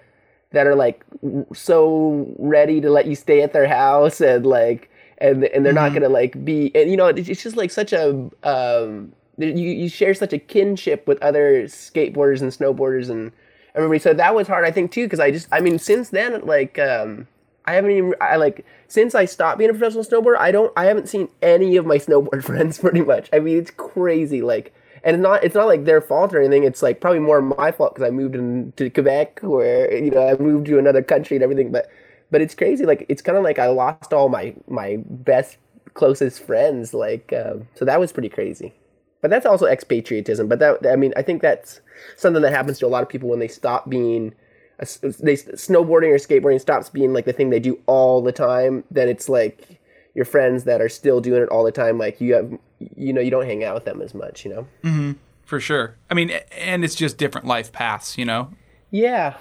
[0.52, 1.04] that are like
[1.54, 4.90] so ready to let you stay at their house and like
[5.20, 5.84] and and they're mm-hmm.
[5.84, 8.10] not gonna like be and you know it's just like such a
[8.44, 13.32] um you you share such a kinship with other skateboarders and snowboarders and
[13.76, 16.42] everybody so that was hard i think too because i just i mean since then
[16.46, 17.28] like um
[17.66, 20.86] I haven't even I like since I stopped being a professional snowboarder, I don't I
[20.86, 23.30] haven't seen any of my snowboard friends pretty much.
[23.34, 24.74] I mean, it's crazy like
[25.06, 26.64] and it's not it's not like their fault or anything.
[26.64, 30.36] It's like probably more my fault because I moved into Quebec where you know I
[30.36, 31.72] moved to another country and everything.
[31.72, 31.90] But
[32.32, 32.86] but it's crazy.
[32.86, 35.58] Like it's kind of like I lost all my my best
[35.94, 36.94] closest friends.
[36.94, 38.74] Like um, so that was pretty crazy.
[39.22, 40.50] But that's also expatriatism.
[40.50, 41.82] But that I mean I think that's
[42.18, 44.34] something that happens to a lot of people when they stop being
[44.78, 49.08] they snowboarding or skateboarding stops being like the thing they do all the time, then
[49.08, 49.80] it's like
[50.14, 52.58] your friends that are still doing it all the time, like you have,
[52.96, 54.68] you know, you don't hang out with them as much, you know.
[54.84, 55.12] Mm-hmm.
[55.46, 55.96] For sure.
[56.10, 58.50] I mean, and it's just different life paths, you know?
[58.92, 59.36] Yeah,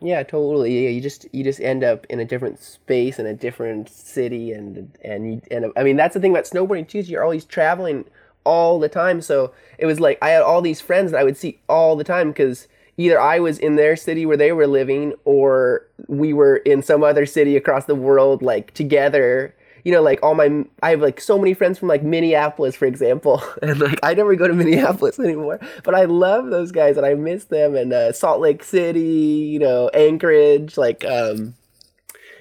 [0.00, 0.84] yeah, totally.
[0.84, 4.52] Yeah, you just you just end up in a different space in a different city,
[4.52, 6.98] and and you, and I mean that's the thing about snowboarding too.
[6.98, 8.04] Is you're always traveling
[8.44, 9.20] all the time.
[9.20, 12.04] So it was like I had all these friends that I would see all the
[12.04, 12.68] time because
[12.98, 17.02] either I was in their city where they were living, or we were in some
[17.02, 19.54] other city across the world, like together.
[19.84, 22.84] You know, like all my, I have like so many friends from like Minneapolis, for
[22.84, 27.06] example, and like I never go to Minneapolis anymore, but I love those guys and
[27.06, 27.74] I miss them.
[27.74, 31.54] And uh, Salt Lake City, you know, Anchorage, like um,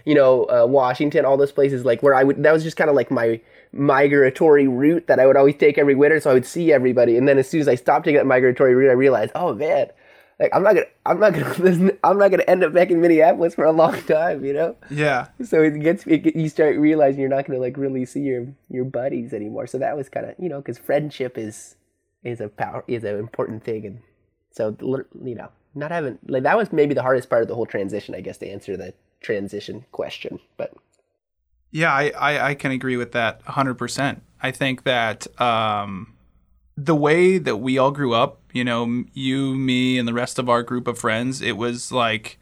[0.07, 2.89] you know, uh, Washington, all those places, like where I would, that was just kind
[2.89, 3.39] of like my
[3.73, 6.19] migratory route that I would always take every winter.
[6.19, 7.17] So I would see everybody.
[7.17, 9.87] And then as soon as I stopped taking that migratory route, I realized, oh man,
[10.39, 13.55] like I'm not gonna, I'm not gonna, I'm not gonna end up back in Minneapolis
[13.55, 14.75] for a long time, you know?
[14.89, 15.27] Yeah.
[15.43, 18.85] So it gets, it, you start realizing you're not gonna like really see your, your
[18.85, 19.67] buddies anymore.
[19.67, 21.75] So that was kind of, you know, cause friendship is,
[22.23, 23.85] is a power, is an important thing.
[23.85, 24.01] And
[24.51, 27.65] so, you know, not having, like that was maybe the hardest part of the whole
[27.65, 30.39] transition, I guess, to answer the transition question.
[30.57, 30.73] But
[31.71, 34.21] Yeah, I, I, I can agree with that 100%.
[34.41, 36.13] I think that um,
[36.79, 40.47] the way that we all grew up, you know, you, me, and the rest of
[40.47, 42.37] our group of friends, it was like,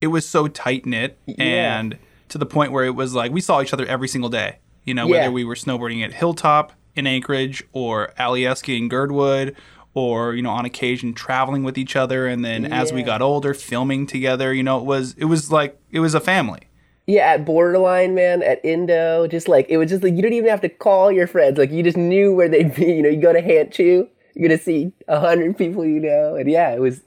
[0.00, 3.60] it was so tight knit and to the point where it was like we saw
[3.60, 5.10] each other every single day, you know, Yeah.
[5.20, 9.56] whether we were snowboarding at Hilltop in Anchorage or Alyeska in Girdwood
[9.94, 12.26] or, you know, on occasion traveling with each other.
[12.26, 15.78] And then as we got older, filming together, you know, it was, it was like,
[15.90, 16.60] it was a family.
[17.06, 20.48] Yeah, at Borderline, man, at Indo, just like it was just like you didn't even
[20.48, 21.58] have to call your friends.
[21.58, 22.86] Like you just knew where they'd be.
[22.94, 26.50] You know, you go to Hantchu, you're gonna see a hundred people you know, and
[26.50, 27.02] yeah, it was.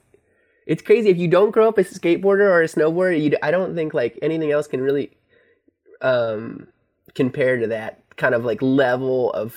[0.66, 3.20] It's crazy if you don't grow up as a skateboarder or a snowboarder.
[3.20, 5.16] You, I don't think like anything else can really,
[6.02, 6.68] um,
[7.14, 9.56] compare to that kind of like level of.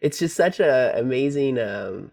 [0.00, 1.58] It's just such a amazing.
[1.58, 2.10] Um,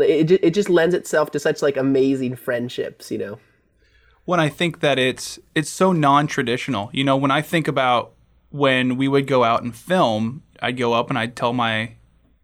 [0.00, 3.38] it it just lends itself to such like amazing friendships, you know.
[4.28, 6.90] When I think that it's it's so non-traditional.
[6.92, 8.12] You know, when I think about
[8.50, 11.94] when we would go out and film, I'd go up and I'd tell my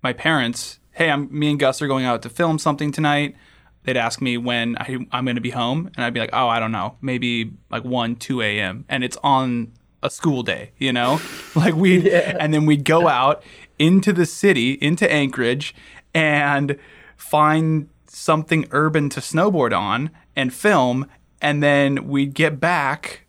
[0.03, 3.37] my parents, "Hey, I'm me and Gus are going out to film something tonight."
[3.83, 6.49] They'd ask me when I, I'm going to be home, and I'd be like, "Oh,
[6.49, 9.73] I don't know, maybe like one, two a.m." And it's on
[10.03, 11.21] a school day, you know,
[11.55, 13.43] like we, and then we'd go out
[13.79, 15.75] into the city, into Anchorage,
[16.15, 16.79] and
[17.19, 21.07] find something urban to snowboard on and film
[21.45, 23.21] and then we'd get back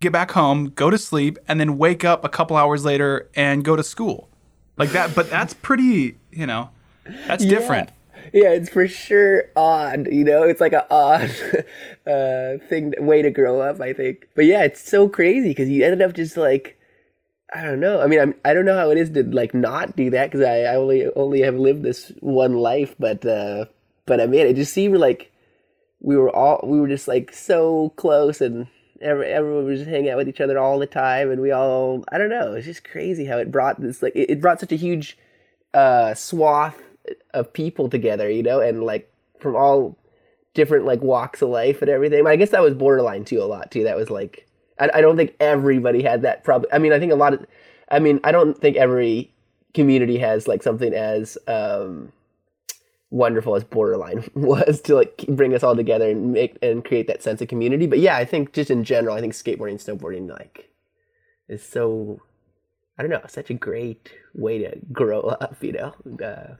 [0.00, 3.64] get back home go to sleep and then wake up a couple hours later and
[3.64, 4.28] go to school
[4.78, 6.70] like that but that's pretty you know
[7.26, 7.90] that's different
[8.32, 10.06] Yeah, it's for sure odd.
[10.12, 11.30] You know, it's like an odd
[12.06, 13.80] uh, thing, way to grow up.
[13.80, 16.78] I think, but yeah, it's so crazy because you ended up just like,
[17.54, 18.02] I don't know.
[18.02, 20.46] I mean, I'm, I don't know how it is to like not do that because
[20.46, 22.94] I, I only only have lived this one life.
[22.98, 23.66] But uh,
[24.04, 25.32] but I mean, it just seemed like
[26.00, 28.66] we were all we were just like so close and.
[29.00, 32.02] Every, everyone was just hanging out with each other all the time, and we all,
[32.10, 34.72] I don't know, it's just crazy how it brought this, like, it, it brought such
[34.72, 35.16] a huge
[35.72, 36.82] uh, swath
[37.32, 39.96] of people together, you know, and like from all
[40.54, 42.24] different like walks of life and everything.
[42.24, 43.84] But I guess that was borderline too a lot too.
[43.84, 44.46] That was like
[44.78, 46.68] I, I don't think everybody had that problem.
[46.72, 47.46] I mean, I think a lot of
[47.90, 49.32] I mean, I don't think every
[49.74, 52.12] community has like something as um
[53.10, 57.22] wonderful as borderline was to like bring us all together and make and create that
[57.22, 57.86] sense of community.
[57.86, 60.70] But yeah, I think just in general, I think skateboarding, snowboarding like
[61.48, 62.20] is so
[62.98, 65.94] I don't know, such a great way to grow up, you know.
[66.24, 66.54] Uh,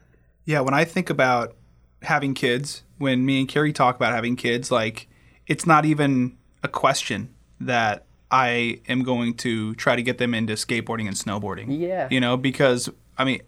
[0.44, 1.56] yeah when i think about
[2.02, 5.06] having kids when me and carrie talk about having kids like
[5.46, 7.28] it's not even a question
[7.60, 12.08] that i am going to try to get them into skateboarding and snowboarding Yeah.
[12.10, 12.88] you know because
[13.18, 13.42] i mean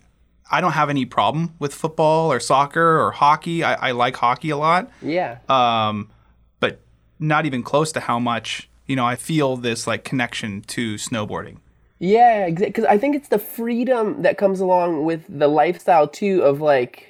[0.50, 4.50] i don't have any problem with football or soccer or hockey i, I like hockey
[4.50, 5.38] a lot yeah.
[5.48, 6.10] um,
[6.58, 6.80] but
[7.18, 11.58] not even close to how much you know I feel this like connection to snowboarding.
[12.00, 16.60] Yeah, because I think it's the freedom that comes along with the lifestyle too of
[16.60, 17.06] like,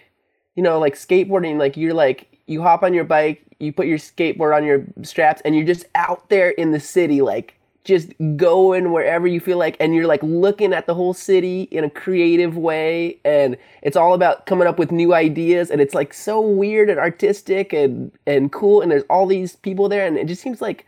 [0.56, 1.58] you know, like skateboarding.
[1.58, 5.40] Like you're like you hop on your bike, you put your skateboard on your straps,
[5.42, 9.76] and you're just out there in the city, like just going wherever you feel like,
[9.80, 14.14] and you're like looking at the whole city in a creative way, and it's all
[14.14, 18.52] about coming up with new ideas, and it's like so weird and artistic and and
[18.52, 20.86] cool, and there's all these people there, and it just seems like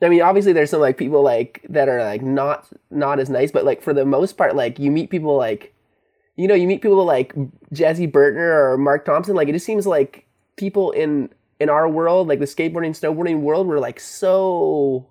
[0.00, 3.50] I mean, obviously there's some like people like that are like not not as nice,
[3.50, 5.74] but like for the most part, like you meet people like,
[6.36, 7.34] you know, you meet people like
[7.72, 9.34] Jesse Burtner or Mark Thompson.
[9.34, 10.26] Like it just seems like
[10.56, 15.06] people in in our world, like the skateboarding, snowboarding world, were like so,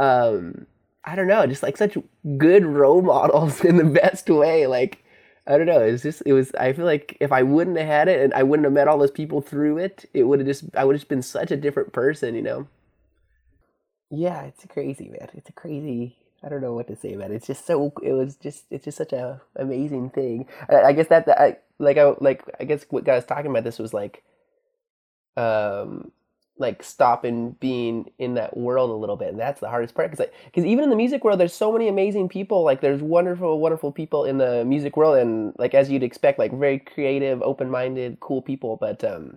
[0.00, 0.66] um,
[1.04, 1.96] I don't know, just like such
[2.38, 4.66] good role models in the best way.
[4.66, 5.04] Like
[5.46, 6.54] I don't know, it was just it was.
[6.54, 8.98] I feel like if I wouldn't have had it and I wouldn't have met all
[8.98, 11.92] those people through it, it would have just I would have been such a different
[11.92, 12.68] person, you know.
[14.10, 15.28] Yeah, it's crazy, man.
[15.34, 16.16] It's a crazy.
[16.42, 17.32] I don't know what to say, man.
[17.32, 17.92] It's just so.
[18.02, 18.64] It was just.
[18.70, 20.46] It's just such a amazing thing.
[20.68, 21.98] I, I guess that, that I like.
[21.98, 22.44] I like.
[22.60, 24.22] I guess what guys talking about this was like.
[25.36, 26.12] Um,
[26.58, 30.20] like stopping being in that world a little bit and that's the hardest part because
[30.20, 33.58] like because even in the music world there's so many amazing people like there's wonderful
[33.58, 38.18] wonderful people in the music world and like as you'd expect like very creative open-minded
[38.20, 39.36] cool people but um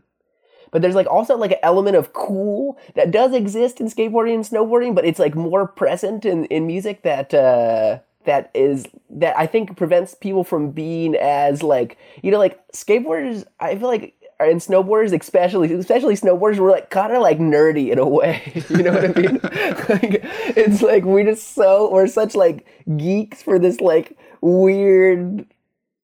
[0.70, 4.43] but there's like also like an element of cool that does exist in skateboarding and
[4.43, 7.97] snowboarding but it's like more present in in music that uh
[8.28, 13.45] that is that I think prevents people from being as like you know like skateboarders
[13.59, 17.97] I feel like and snowboarders especially especially snowboarders were like kind of like nerdy in
[17.97, 19.39] a way you know what i mean?
[19.89, 20.21] Like
[20.57, 22.65] it's like we're just so we're such like
[22.97, 25.45] geeks for this like weird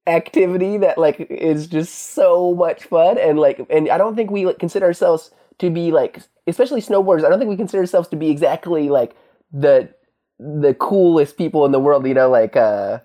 [0.08, 4.46] activity that like is just so much fun and like and i don't think we
[4.46, 8.16] like, consider ourselves to be like especially snowboarders i don't think we consider ourselves to
[8.16, 9.16] be exactly like
[9.52, 9.90] the
[10.40, 13.00] the coolest people in the world you know like uh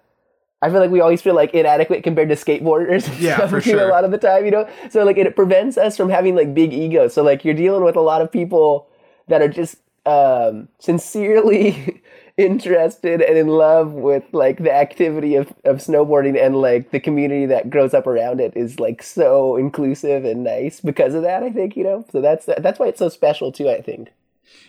[0.60, 3.08] I feel like we always feel like inadequate compared to skateboarders.
[3.20, 3.88] Yeah, for sure.
[3.88, 6.54] A lot of the time, you know, so like it prevents us from having like
[6.54, 7.14] big egos.
[7.14, 8.88] So like you're dealing with a lot of people
[9.28, 12.02] that are just um, sincerely
[12.36, 17.46] interested and in love with like the activity of, of snowboarding and like the community
[17.46, 21.42] that grows up around it is like so inclusive and nice because of that.
[21.42, 23.68] I think you know, so that's that's why it's so special too.
[23.68, 24.08] I think.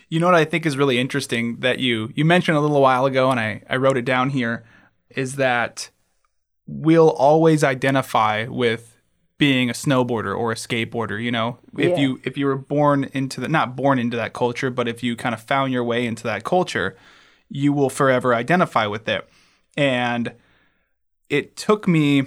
[0.08, 3.06] You know what I think is really interesting that you you mentioned a little while
[3.06, 4.64] ago, and I I wrote it down here,
[5.10, 5.90] is that
[6.66, 8.96] we'll always identify with
[9.38, 11.22] being a snowboarder or a skateboarder.
[11.22, 11.98] You know, if Yeah.
[11.98, 15.16] you if you were born into the not born into that culture, but if you
[15.16, 16.96] kind of found your way into that culture,
[17.48, 19.28] you will forever identify with it.
[19.76, 20.32] And
[21.28, 22.24] it took me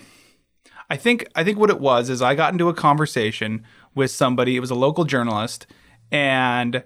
[0.89, 3.63] I think I think what it was is I got into a conversation
[3.95, 4.55] with somebody.
[4.55, 5.65] It was a local journalist,
[6.11, 6.83] and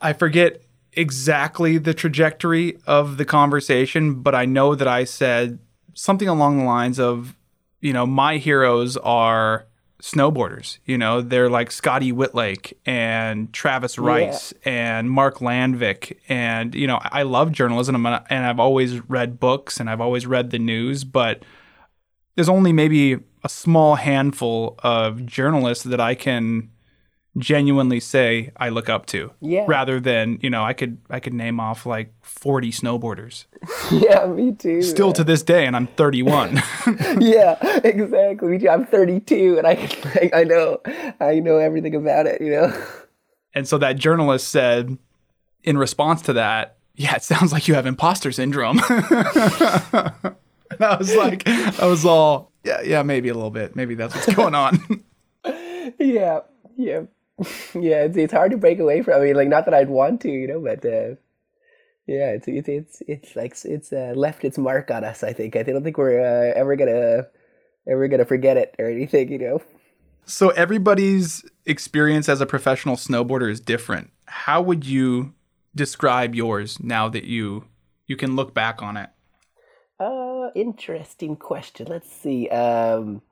[0.00, 0.62] I forget
[0.92, 5.58] exactly the trajectory of the conversation, but I know that I said
[5.94, 7.36] something along the lines of,
[7.80, 9.66] you know, my heroes are
[10.02, 10.78] snowboarders.
[10.84, 16.16] You know, they're like Scotty Wittlake and Travis Rice and Mark Landvik.
[16.28, 20.50] And, you know, I love journalism and I've always read books and I've always read
[20.50, 21.44] the news, but
[22.34, 26.70] there's only maybe a small handful of journalists that I can
[27.38, 29.32] genuinely say I look up to.
[29.40, 29.64] Yeah.
[29.66, 33.46] Rather than, you know, I could I could name off like 40 snowboarders.
[33.90, 34.80] Yeah, me too.
[34.80, 36.62] Still to this day and I'm 31.
[37.20, 38.48] yeah, exactly.
[38.48, 38.68] Me too.
[38.70, 39.74] I'm 32, and I
[40.14, 40.80] like, I know
[41.20, 42.40] I know everything about it.
[42.40, 42.86] You know.
[43.54, 44.96] and so that journalist said
[45.62, 48.78] in response to that, yeah, it sounds like you have imposter syndrome.
[48.88, 50.34] and
[50.80, 53.76] I was like, I was all, yeah, yeah, maybe a little bit.
[53.76, 54.80] Maybe that's what's going on.
[55.98, 56.40] yeah,
[56.76, 57.02] yeah,
[57.74, 58.04] yeah.
[58.04, 59.20] It's it's hard to break away from.
[59.20, 61.16] I mean, like not that I'd want to, you know, but uh,
[62.06, 65.22] yeah, it's it's it's it's like it's uh, left its mark on us.
[65.22, 65.56] I think.
[65.56, 67.26] I don't think we're uh, ever gonna
[67.88, 69.30] ever gonna forget it or anything.
[69.30, 69.62] You know.
[70.24, 74.10] So everybody's experience as a professional snowboarder is different.
[74.26, 75.34] How would you
[75.74, 77.64] describe yours now that you
[78.06, 79.10] you can look back on it?
[79.98, 81.86] Uh, interesting question.
[81.88, 82.48] Let's see.
[82.48, 83.22] Um,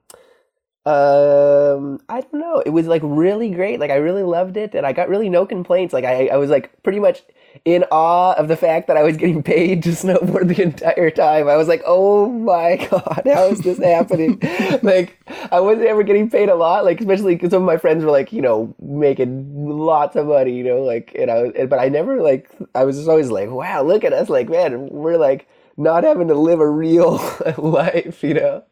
[0.87, 2.63] um, I don't know.
[2.65, 3.81] It was like really great.
[3.81, 5.93] Like I really loved it, and I got really no complaints.
[5.93, 7.23] Like I, I was like pretty much
[7.67, 11.49] in awe of the fact that I was getting paid to snowboard the entire time.
[11.49, 14.39] I was like, oh my god, how is this happening?
[14.83, 15.21] like
[15.53, 16.87] I wasn't ever getting paid a lot.
[16.87, 20.57] Like especially because some of my friends were like, you know, making lots of money.
[20.57, 22.51] You know, like and I was, but I never like.
[22.75, 24.31] I was just always like, wow, look at us.
[24.31, 25.47] Like man, we're like
[25.81, 27.17] not having to live a real
[27.59, 28.63] life, you know,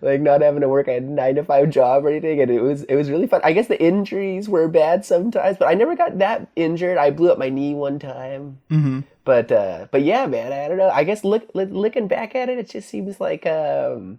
[0.00, 2.40] like not having to work a nine to five job or anything.
[2.40, 3.40] And it was it was really fun.
[3.44, 6.98] I guess the injuries were bad sometimes, but I never got that injured.
[6.98, 9.00] I blew up my knee one time, Mm-hmm.
[9.24, 10.90] but uh, but yeah, man, I don't know.
[10.90, 14.18] I guess look li- looking back at it, it just seems like um,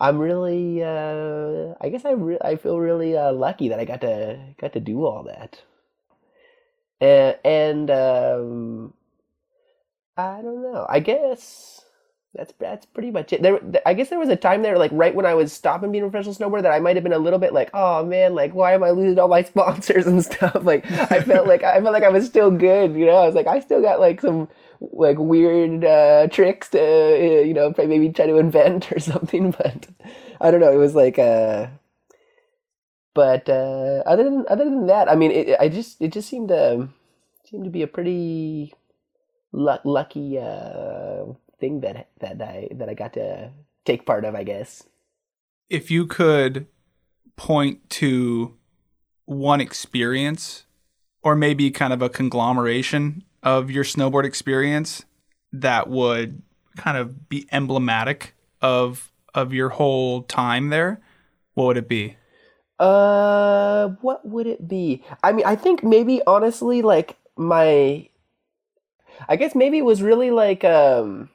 [0.00, 0.82] I'm really.
[0.82, 4.72] Uh, I guess I re- I feel really uh, lucky that I got to got
[4.74, 5.60] to do all that.
[7.00, 8.94] Uh, and um,
[10.16, 10.86] I don't know.
[10.88, 11.80] I guess
[12.34, 13.42] that's that's pretty much it.
[13.42, 16.04] There, I guess there was a time there, like right when I was stopping being
[16.04, 18.54] a professional snowboarder, that I might have been a little bit like, oh man, like
[18.54, 20.58] why am I losing all my sponsors and stuff?
[20.62, 23.16] Like I felt like I felt like I was still good, you know.
[23.16, 24.48] I was like, I still got like some
[24.80, 29.88] like weird uh, tricks to uh, you know maybe try to invent or something, but
[30.40, 30.72] I don't know.
[30.72, 31.68] It was like uh
[33.14, 36.48] but uh, other than other than that, I mean, it, I just it just seemed
[36.48, 36.88] to
[37.44, 38.72] seemed to be a pretty
[39.52, 41.24] luck, lucky uh,
[41.60, 43.50] thing that that I that I got to
[43.84, 44.84] take part of, I guess.
[45.70, 46.66] If you could
[47.36, 48.56] point to
[49.24, 50.66] one experience
[51.22, 55.04] or maybe kind of a conglomeration of your snowboard experience
[55.52, 56.42] that would
[56.76, 61.00] kind of be emblematic of of your whole time there,
[61.54, 62.16] what would it be?
[62.78, 65.04] Uh, what would it be?
[65.22, 68.08] I mean, I think maybe honestly, like my,
[69.28, 71.28] I guess maybe it was really like um,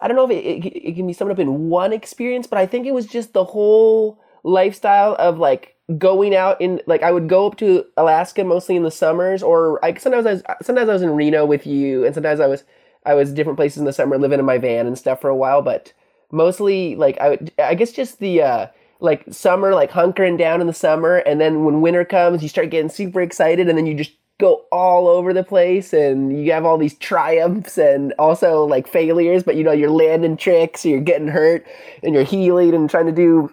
[0.00, 2.58] I don't know if it, it, it can be summed up in one experience, but
[2.58, 7.12] I think it was just the whole lifestyle of like going out in like I
[7.12, 10.88] would go up to Alaska mostly in the summers, or like sometimes I was sometimes
[10.88, 12.64] I was in Reno with you, and sometimes I was
[13.04, 15.36] I was different places in the summer living in my van and stuff for a
[15.36, 15.92] while, but
[16.32, 18.66] mostly like I would I guess just the uh
[19.00, 22.70] like summer like hunkering down in the summer and then when winter comes you start
[22.70, 24.12] getting super excited and then you just
[24.42, 29.44] go all over the place and you have all these triumphs and also like failures
[29.44, 31.64] but you know you're landing tricks you're getting hurt
[32.02, 33.48] and you're healing and trying to do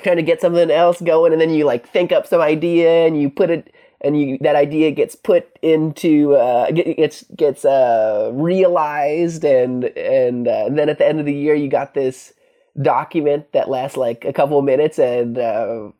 [0.00, 3.20] trying to get something else going and then you like think up some idea and
[3.20, 9.44] you put it and you that idea gets put into uh, gets gets uh, realized
[9.44, 12.32] and and, uh, and then at the end of the year you got this
[12.80, 15.90] document that lasts like a couple of minutes and uh,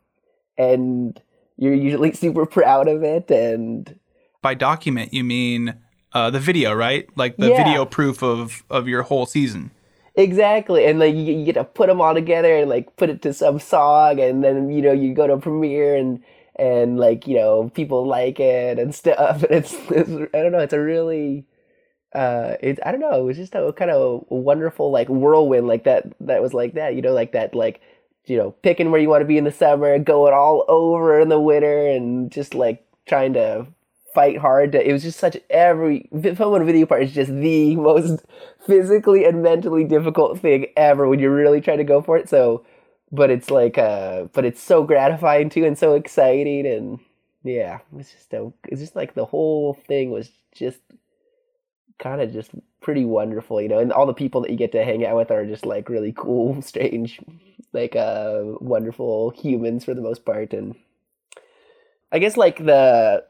[0.57, 1.21] and
[1.57, 3.99] you're usually super proud of it and
[4.43, 5.77] By document, you mean
[6.13, 7.09] uh, the video, right?
[7.17, 7.57] Like the Yeah.
[7.57, 9.71] video proof of of your whole season.
[10.15, 13.23] Exactly, and like you, you get to put them all together and like put it
[13.23, 16.23] to some song, and then you know you go to a premiere and
[16.57, 19.43] and like you know people like it and stuff.
[19.51, 21.47] And it's, it's I don't know, it's a really
[22.15, 25.85] uh it's I don't know, it was just a kind of wonderful like whirlwind like
[25.85, 27.81] that that was like that, you know, like that like
[28.27, 31.29] you know picking where you want to be in the summer, going all over in
[31.31, 33.67] the winter, and just like trying to
[34.15, 37.77] fight hard to, it was just such every film and video part is just the
[37.77, 38.25] most
[38.67, 42.29] physically and mentally difficult thing ever when you're really trying to go for it.
[42.29, 42.65] So
[43.13, 46.99] but it's like uh but it's so gratifying too and so exciting and
[47.45, 50.81] yeah it's just a, it's just like the whole thing was just
[51.99, 52.51] kind of just
[52.81, 55.31] pretty wonderful you know and all the people that you get to hang out with
[55.31, 57.21] are just like really cool strange
[57.73, 60.53] like uh wonderful humans for the most part.
[60.53, 60.75] And
[62.11, 63.25] i guess like the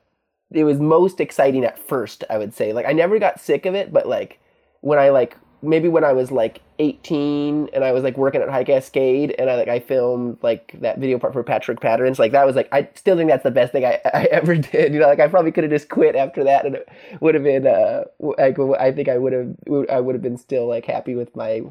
[0.52, 2.72] it was most exciting at first i would say.
[2.72, 4.40] Like i never got sick of it but like
[4.80, 8.48] when i like maybe when i was like 18 and i was like working at
[8.48, 12.32] high cascade and i like i filmed like that video part for patrick patterns like
[12.32, 14.98] that was like i still think that's the best thing i, I ever did you
[14.98, 16.88] know like i probably could have just quit after that and it
[17.20, 19.54] would have been uh like i think i would have
[19.88, 21.62] i would have been still like happy with my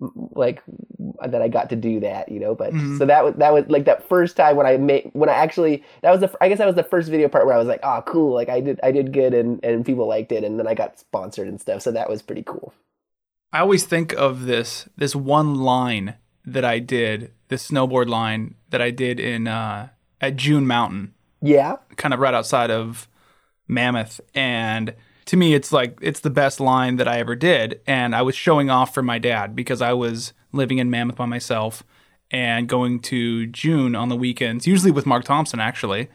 [0.00, 0.62] like
[1.26, 2.54] that I got to do that, you know.
[2.54, 2.98] But Mhm.
[2.98, 5.84] so that was that was like that first time when I made when I actually
[6.02, 7.80] that was the I guess that was the first video part where I was like,
[7.82, 10.66] oh, cool, like I did I did good and and people liked it, and then
[10.66, 12.72] I got sponsored and stuff, so that was pretty cool.
[13.52, 16.14] I always think of this this one line
[16.44, 19.88] that I did, this snowboard line that I did in uh,
[20.20, 23.06] at June Mountain, Yeah, kind of right outside of
[23.68, 24.94] Mammoth, and
[25.26, 27.80] to me, it's like it's the best line that I ever did.
[27.86, 31.26] And I was showing off for my dad because I was living in Mammoth by
[31.26, 31.82] myself
[32.30, 36.08] and going to June on the weekends, usually with Mark Thompson actually,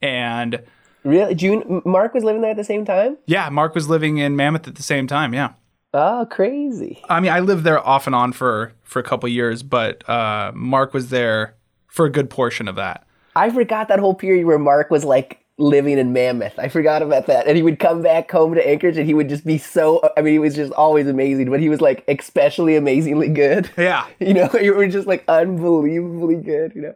[0.00, 0.62] and
[1.04, 1.34] really.
[1.34, 3.16] June Mark was living there at the same time.
[3.26, 5.34] yeah, Mark was living in Mammoth at the same time.
[5.34, 5.52] Yeah.
[5.94, 7.02] Oh, crazy.
[7.08, 10.52] I mean, I lived there off and on for for a couple years, but uh,
[10.54, 11.54] Mark was there
[11.86, 13.06] for a good portion of that.
[13.34, 16.58] I forgot that whole period where Mark was like living in Mammoth.
[16.58, 17.46] I forgot about that.
[17.46, 20.22] And he would come back home to Anchorage and he would just be so I
[20.22, 23.70] mean, he was just always amazing, but he was like especially amazingly good.
[23.82, 24.06] Yeah.
[24.20, 26.94] You know, you were just like unbelievably good, you know.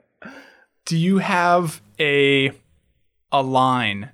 [0.85, 2.53] Do you have a
[3.33, 4.11] a line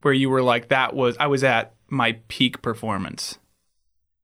[0.00, 3.38] where you were like, "That was I was at my peak performance"?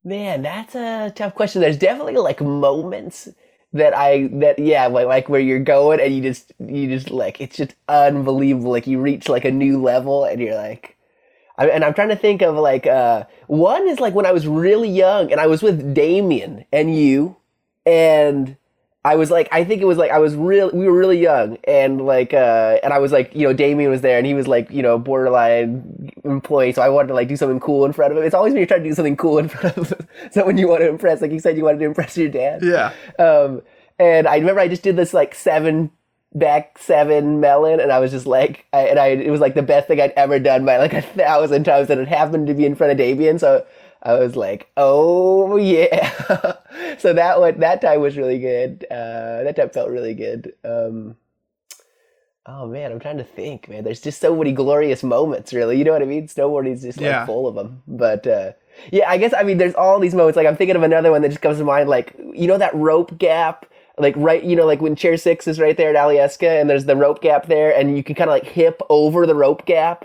[0.02, 1.60] Man, that's a tough question.
[1.60, 3.28] There's definitely like moments
[3.74, 7.40] that I that yeah, like like where you're going and you just you just like
[7.40, 8.70] it's just unbelievable.
[8.70, 10.96] Like you reach like a new level and you're like
[11.58, 14.46] I, and I'm trying to think of like uh one is like when I was
[14.46, 17.36] really young and I was with Damien and you
[17.84, 18.56] and
[19.06, 20.70] I was like, I think it was like I was real.
[20.72, 24.00] We were really young, and like, uh, and I was like, you know, Damien was
[24.00, 26.72] there, and he was like, you know, borderline employee.
[26.72, 28.24] So I wanted to like do something cool in front of him.
[28.24, 29.92] It's always when you're trying to do something cool in front of
[30.30, 31.20] someone you want to impress.
[31.20, 32.62] Like you said, you wanted to impress your dad.
[32.62, 32.92] Yeah.
[33.18, 33.60] Um,
[33.98, 35.90] and I remember I just did this like seven
[36.34, 39.62] back seven melon, and I was just like, I, and I it was like the
[39.62, 42.64] best thing I'd ever done by like a thousand times, and it happened to be
[42.64, 43.66] in front of Damien, so
[44.04, 46.12] I was like, oh yeah.
[46.98, 48.86] so that one that time was really good.
[48.90, 50.52] Uh, that time felt really good.
[50.64, 51.16] Um,
[52.46, 53.84] Oh man, I'm trying to think, man.
[53.84, 55.78] There's just so many glorious moments, really.
[55.78, 56.28] You know what I mean?
[56.28, 57.24] Snowboarding's just like Yeah.
[57.24, 57.82] full of them.
[57.88, 58.52] But uh,
[58.92, 60.36] yeah, I guess I mean, there's all these moments.
[60.36, 61.88] Like I'm thinking of another one that just comes to mind.
[61.88, 63.64] Like you know that rope gap,
[63.96, 66.84] like right, you know, like when chair six is right there at Alyeska, and there's
[66.84, 70.04] the rope gap there, and you can kind of like hip over the rope gap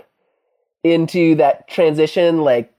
[0.82, 2.72] into that transition, like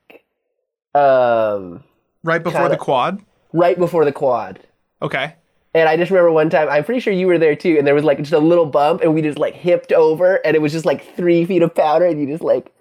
[0.95, 1.83] um,
[2.23, 2.75] Right before Kinda.
[2.75, 3.21] the quad.
[3.53, 4.59] right before the quad.
[5.01, 5.35] Okay.
[5.73, 7.95] And I just remember one time, I'm pretty sure you were there too, and there
[7.95, 10.71] was like just a little bump, and we just like hipped over, and it was
[10.73, 12.71] just like three feet of powder, and you just like,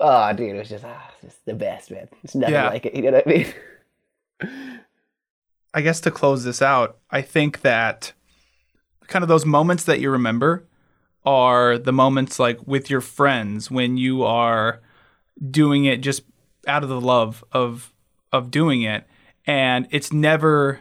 [0.00, 2.08] oh, dude, it was just, ah, just the best, man.
[2.22, 2.68] It's nothing Yeah.
[2.68, 3.54] like it, you know what I mean?
[5.74, 8.12] I guess to close this out, I think that
[9.08, 10.64] kind of those moments that you remember
[11.24, 14.80] are the moments like with your friends when you are
[15.50, 16.22] doing it just
[16.66, 17.92] out of the love of
[18.32, 19.06] of doing it.
[19.46, 20.80] And it's never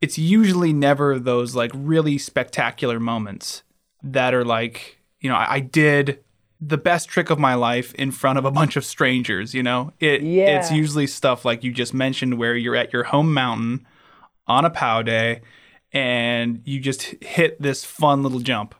[0.00, 3.62] it's usually never those like really spectacular moments
[4.02, 6.22] that are like you know I, I did
[6.60, 9.92] the best trick of my life in front of a bunch of strangers you know?
[10.00, 10.22] It
[10.56, 13.86] it's usually stuff like you just mentioned where you're at your home mountain
[14.46, 15.42] on a pow day
[15.92, 18.74] and you just hit this fun little jump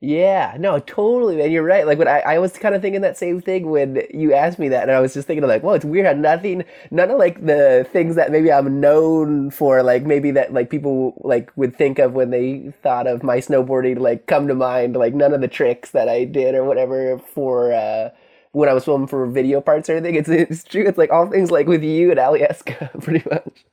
[0.00, 1.50] Yeah, no, totally, man.
[1.50, 1.86] You're right.
[1.86, 4.68] Like when I, I was kind of thinking that same thing when you asked me
[4.68, 7.44] that, and I was just thinking like, well, it's weird how nothing, none of like
[7.46, 11.98] the things that maybe I'm known for, like maybe that like people like would think
[11.98, 14.96] of when they thought of my snowboarding, like come to mind.
[14.96, 18.10] Like none of the tricks that I did or whatever for uh,
[18.52, 20.14] when I was filming for video parts or anything.
[20.16, 20.84] It's it's true.
[20.86, 23.64] It's like all things like with you and Alyeska, pretty much,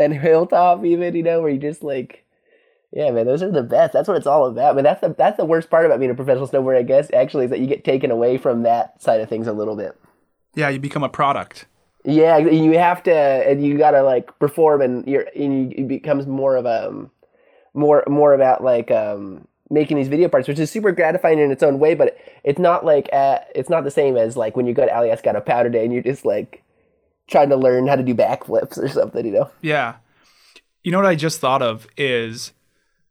[0.00, 2.24] and Hilltop even, you know, where you just like.
[2.92, 3.92] Yeah, man, those are the best.
[3.92, 4.74] That's what it's all about.
[4.74, 7.10] Man, that's the that's the worst part about being a professional snowboarder, I guess.
[7.12, 9.94] Actually, is that you get taken away from that side of things a little bit.
[10.54, 11.66] yeah you become a product
[12.04, 16.26] Yeah, you have to, and you gotta like perform, and you're, and you, it becomes
[16.26, 17.10] more of a, um,
[17.74, 21.62] more more about like um making these video parts, which is super gratifying in its
[21.62, 21.94] own way.
[21.94, 24.90] But it's not like uh it's not the same as like when you go to
[24.90, 26.62] Alyeska a powder day and you're just like
[27.26, 29.50] trying to learn how to do backflips or something, you know?
[29.60, 29.96] Yeah.
[30.82, 32.52] You know what I just thought of is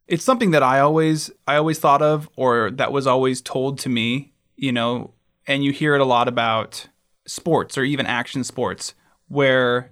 [0.07, 3.89] it's something that I always I always thought of or that was always told to
[3.89, 5.13] me, you know,
[5.47, 6.87] and you hear it a lot about
[7.25, 8.93] sports or even action sports
[9.27, 9.91] where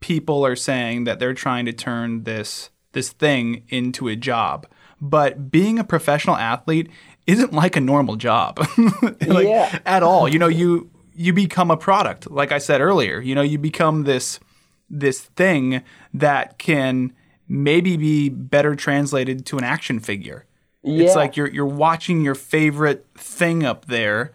[0.00, 4.66] people are saying that they're trying to turn this this thing into a job.
[5.00, 6.88] But being a professional athlete
[7.26, 8.58] isn't like a normal job.
[9.26, 9.78] like, Yeah.
[9.86, 10.28] at all.
[10.28, 13.20] You know, you you become a product, like I said earlier.
[13.20, 14.40] You know, you become this
[14.88, 15.82] this thing
[16.14, 17.12] that can
[17.52, 20.46] maybe be better translated to an action figure.
[20.82, 21.04] Yeah.
[21.04, 24.32] It's like you're you're watching your favorite thing up there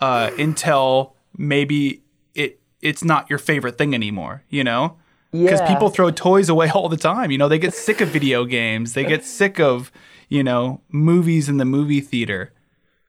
[0.00, 2.02] uh, until maybe
[2.34, 4.42] it it's not your favorite thing anymore.
[4.50, 4.96] You know,
[5.30, 5.68] because Yeah.
[5.72, 7.30] people throw toys away all the time.
[7.30, 8.92] You know, they get sick of video games.
[8.94, 9.92] They get sick of
[10.28, 12.52] you know movies in the movie theater.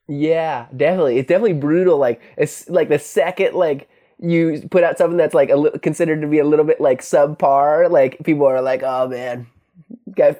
[0.08, 1.18] Yeah, definitely.
[1.18, 1.98] It's definitely brutal.
[1.98, 3.90] Like it's like the second like
[4.20, 7.02] you put out something that's like a li- considered to be a little bit like
[7.02, 9.48] subpar, like people are like, "Oh man."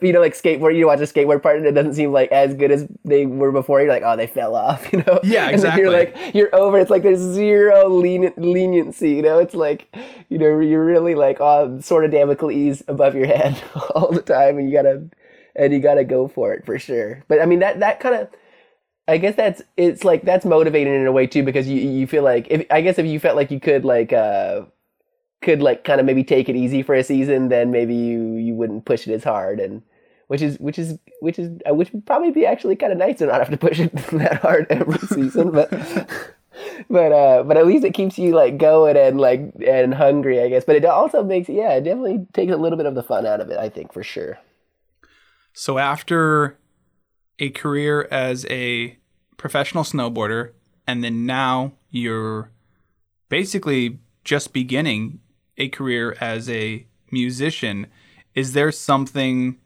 [0.02, 0.76] You know, like skateboard.
[0.76, 3.52] You watch a skateboard part, and it doesn't seem like as good as they were
[3.52, 3.80] before.
[3.80, 4.92] You're like, oh, they fell off.
[4.92, 5.20] You know?
[5.24, 6.80] Yeah, And you're like, you're over.
[6.80, 9.12] It's like there's zero lenient leniency.
[9.12, 9.96] You know, it's like,
[10.30, 13.62] you know, you're really like on sword of Damocles above your head
[13.96, 15.04] all the time, and you gotta,
[15.56, 17.24] and you gotta go for it for sure.
[17.28, 18.30] But I mean, that that kind of
[19.08, 22.24] I guess that's it's like that's motivating in a way too because you you feel
[22.24, 24.64] like if I guess if you felt like you could like uh
[25.42, 28.54] could like kind of maybe take it easy for a season then maybe you you
[28.54, 29.82] wouldn't push it as hard and
[30.28, 33.20] which is which is which is uh, which would probably be actually kind of nice
[33.20, 35.70] to not have to push it that hard every season but
[36.90, 40.50] but uh but at least it keeps you like going and like and hungry I
[40.50, 40.66] guess.
[40.66, 43.42] But it also makes yeah it definitely takes a little bit of the fun out
[43.42, 44.38] of it I think for sure.
[45.54, 46.58] So after
[47.40, 48.98] a career as a
[49.38, 50.52] professional snowboarder,
[50.86, 52.52] and then now you're
[53.30, 55.20] basically just beginning
[55.58, 57.88] a career as a musician,
[58.36, 59.58] is there something,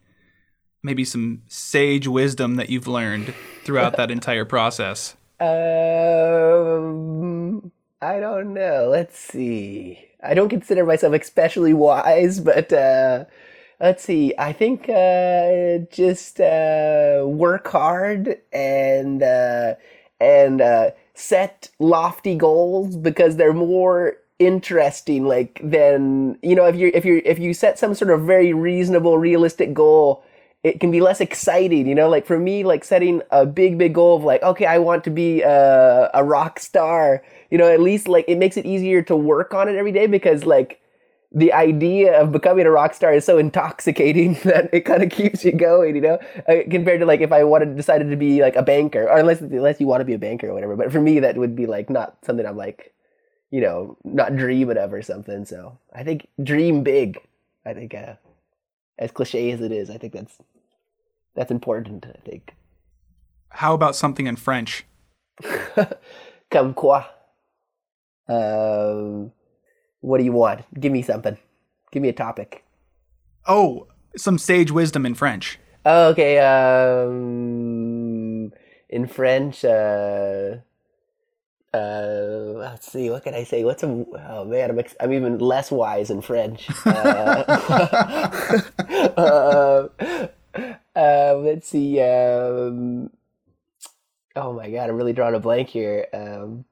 [0.84, 3.34] maybe some sage wisdom that you've learned
[3.64, 5.16] throughout that entire process?
[6.42, 6.52] Um,
[8.00, 8.90] I don't know.
[8.92, 9.98] Let's see.
[10.22, 13.26] I don't consider myself especially wise, but uh,
[13.82, 14.34] let's see.
[14.38, 19.76] I think uh, just uh, work hard and uh,
[20.20, 25.26] and uh, set lofty goals because they're more interesting.
[25.26, 28.54] Like than you know, if you if you if you set some sort of very
[28.54, 30.24] reasonable, realistic goal
[30.64, 32.08] it can be less exciting, you know.
[32.08, 35.10] Like for me, like setting a big, big goal of like, okay, I want to
[35.10, 37.24] be a, a rock star.
[37.50, 40.06] You know, at least like it makes it easier to work on it every day
[40.08, 40.81] because like
[41.34, 45.46] the idea of becoming a rock star is so intoxicating that it kind of keeps
[45.46, 48.56] you going, you know, uh, compared to like if I wanted decided to be like
[48.56, 50.76] a banker, or unless unless you want to be a banker or whatever.
[50.76, 52.94] But for me, that would be like not something I'm like,
[53.50, 55.46] you know, not dreaming of or something.
[55.46, 57.20] So I think dream big.
[57.66, 58.16] I think, uh,
[58.98, 60.38] as cliche as it is, I think that's
[61.36, 62.06] that's important.
[62.06, 62.56] I think.
[63.50, 64.86] How about something in French?
[66.50, 67.06] Comme quoi?
[68.28, 69.32] Um,
[70.02, 70.62] what do you want?
[70.80, 71.38] Give me something.
[71.92, 72.64] Give me a topic.
[73.48, 73.88] Oh,
[74.18, 75.58] some sage wisdom in French.
[75.86, 76.38] Oh, okay.
[76.40, 77.22] Um,
[78.90, 80.58] in French, uh,
[81.74, 83.10] uh, let's see.
[83.10, 83.64] What can I say?
[83.64, 83.88] What's a?
[83.88, 86.68] Oh man, I'm ex- I'm even less wise in French.
[86.86, 87.44] Uh,
[89.18, 89.88] uh,
[90.96, 92.02] uh, let's see.
[92.02, 93.10] Um,
[94.36, 96.08] oh my god, I'm really drawing a blank here.
[96.14, 96.66] Um,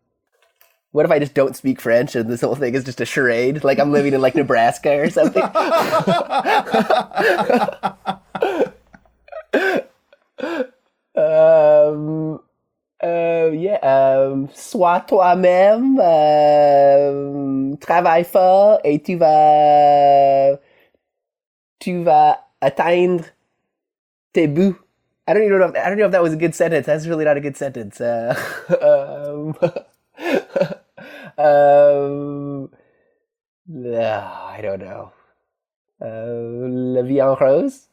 [0.91, 3.63] what if I just don't speak French and this whole thing is just a charade?
[3.63, 5.43] Like I'm living in like Nebraska or something.
[11.15, 12.39] um,
[13.01, 13.79] uh, yeah.
[13.81, 20.57] Um, sois toi-même, um, travaille fort et tu vas,
[21.79, 23.25] tu vas atteindre
[24.33, 24.75] tes buts.
[25.27, 25.67] I don't even know.
[25.67, 26.87] If, I don't know if that was a good sentence.
[26.87, 28.01] That's really not a good sentence.
[28.01, 28.33] Uh,
[28.81, 29.55] um,
[31.39, 32.69] um,
[33.69, 35.11] I don't know.
[36.01, 37.87] Uh, en rose.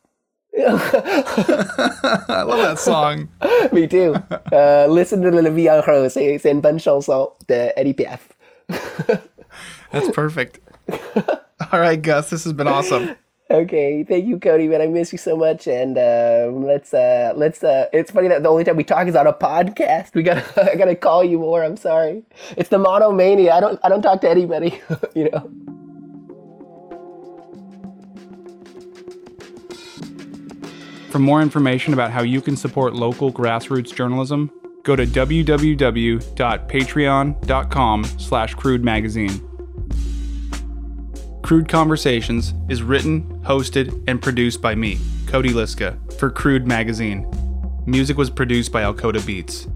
[0.59, 3.29] I love that song.
[3.73, 4.15] Me too.
[4.53, 6.15] Uh, listen to La vie en rose.
[6.15, 8.31] C'est c'est une bonne chanson de Edith Piaf.
[9.93, 10.61] That's perfect.
[11.73, 13.17] All right, Gus, this has been awesome.
[13.49, 14.67] Okay, thank you, Cody.
[14.67, 17.63] Man, I miss you so much, and um, let's uh, let's.
[17.63, 20.15] Uh, it's funny that the only time we talk is on a podcast.
[20.15, 21.63] We got to I gotta call you more.
[21.63, 22.25] I'm sorry.
[22.57, 23.53] It's the monomania.
[23.53, 24.83] I don't I don't talk to anybody.
[25.15, 25.49] you know.
[31.11, 34.51] For more information about how you can support local grassroots journalism,
[34.83, 39.56] go to www.patreon.com slash crude magazine.
[41.47, 44.99] Crude Conversations is written, hosted, and produced by me,
[45.29, 47.25] Cody Liska, for Crude Magazine.
[47.87, 49.69] Music was produced by Alcoda Beats.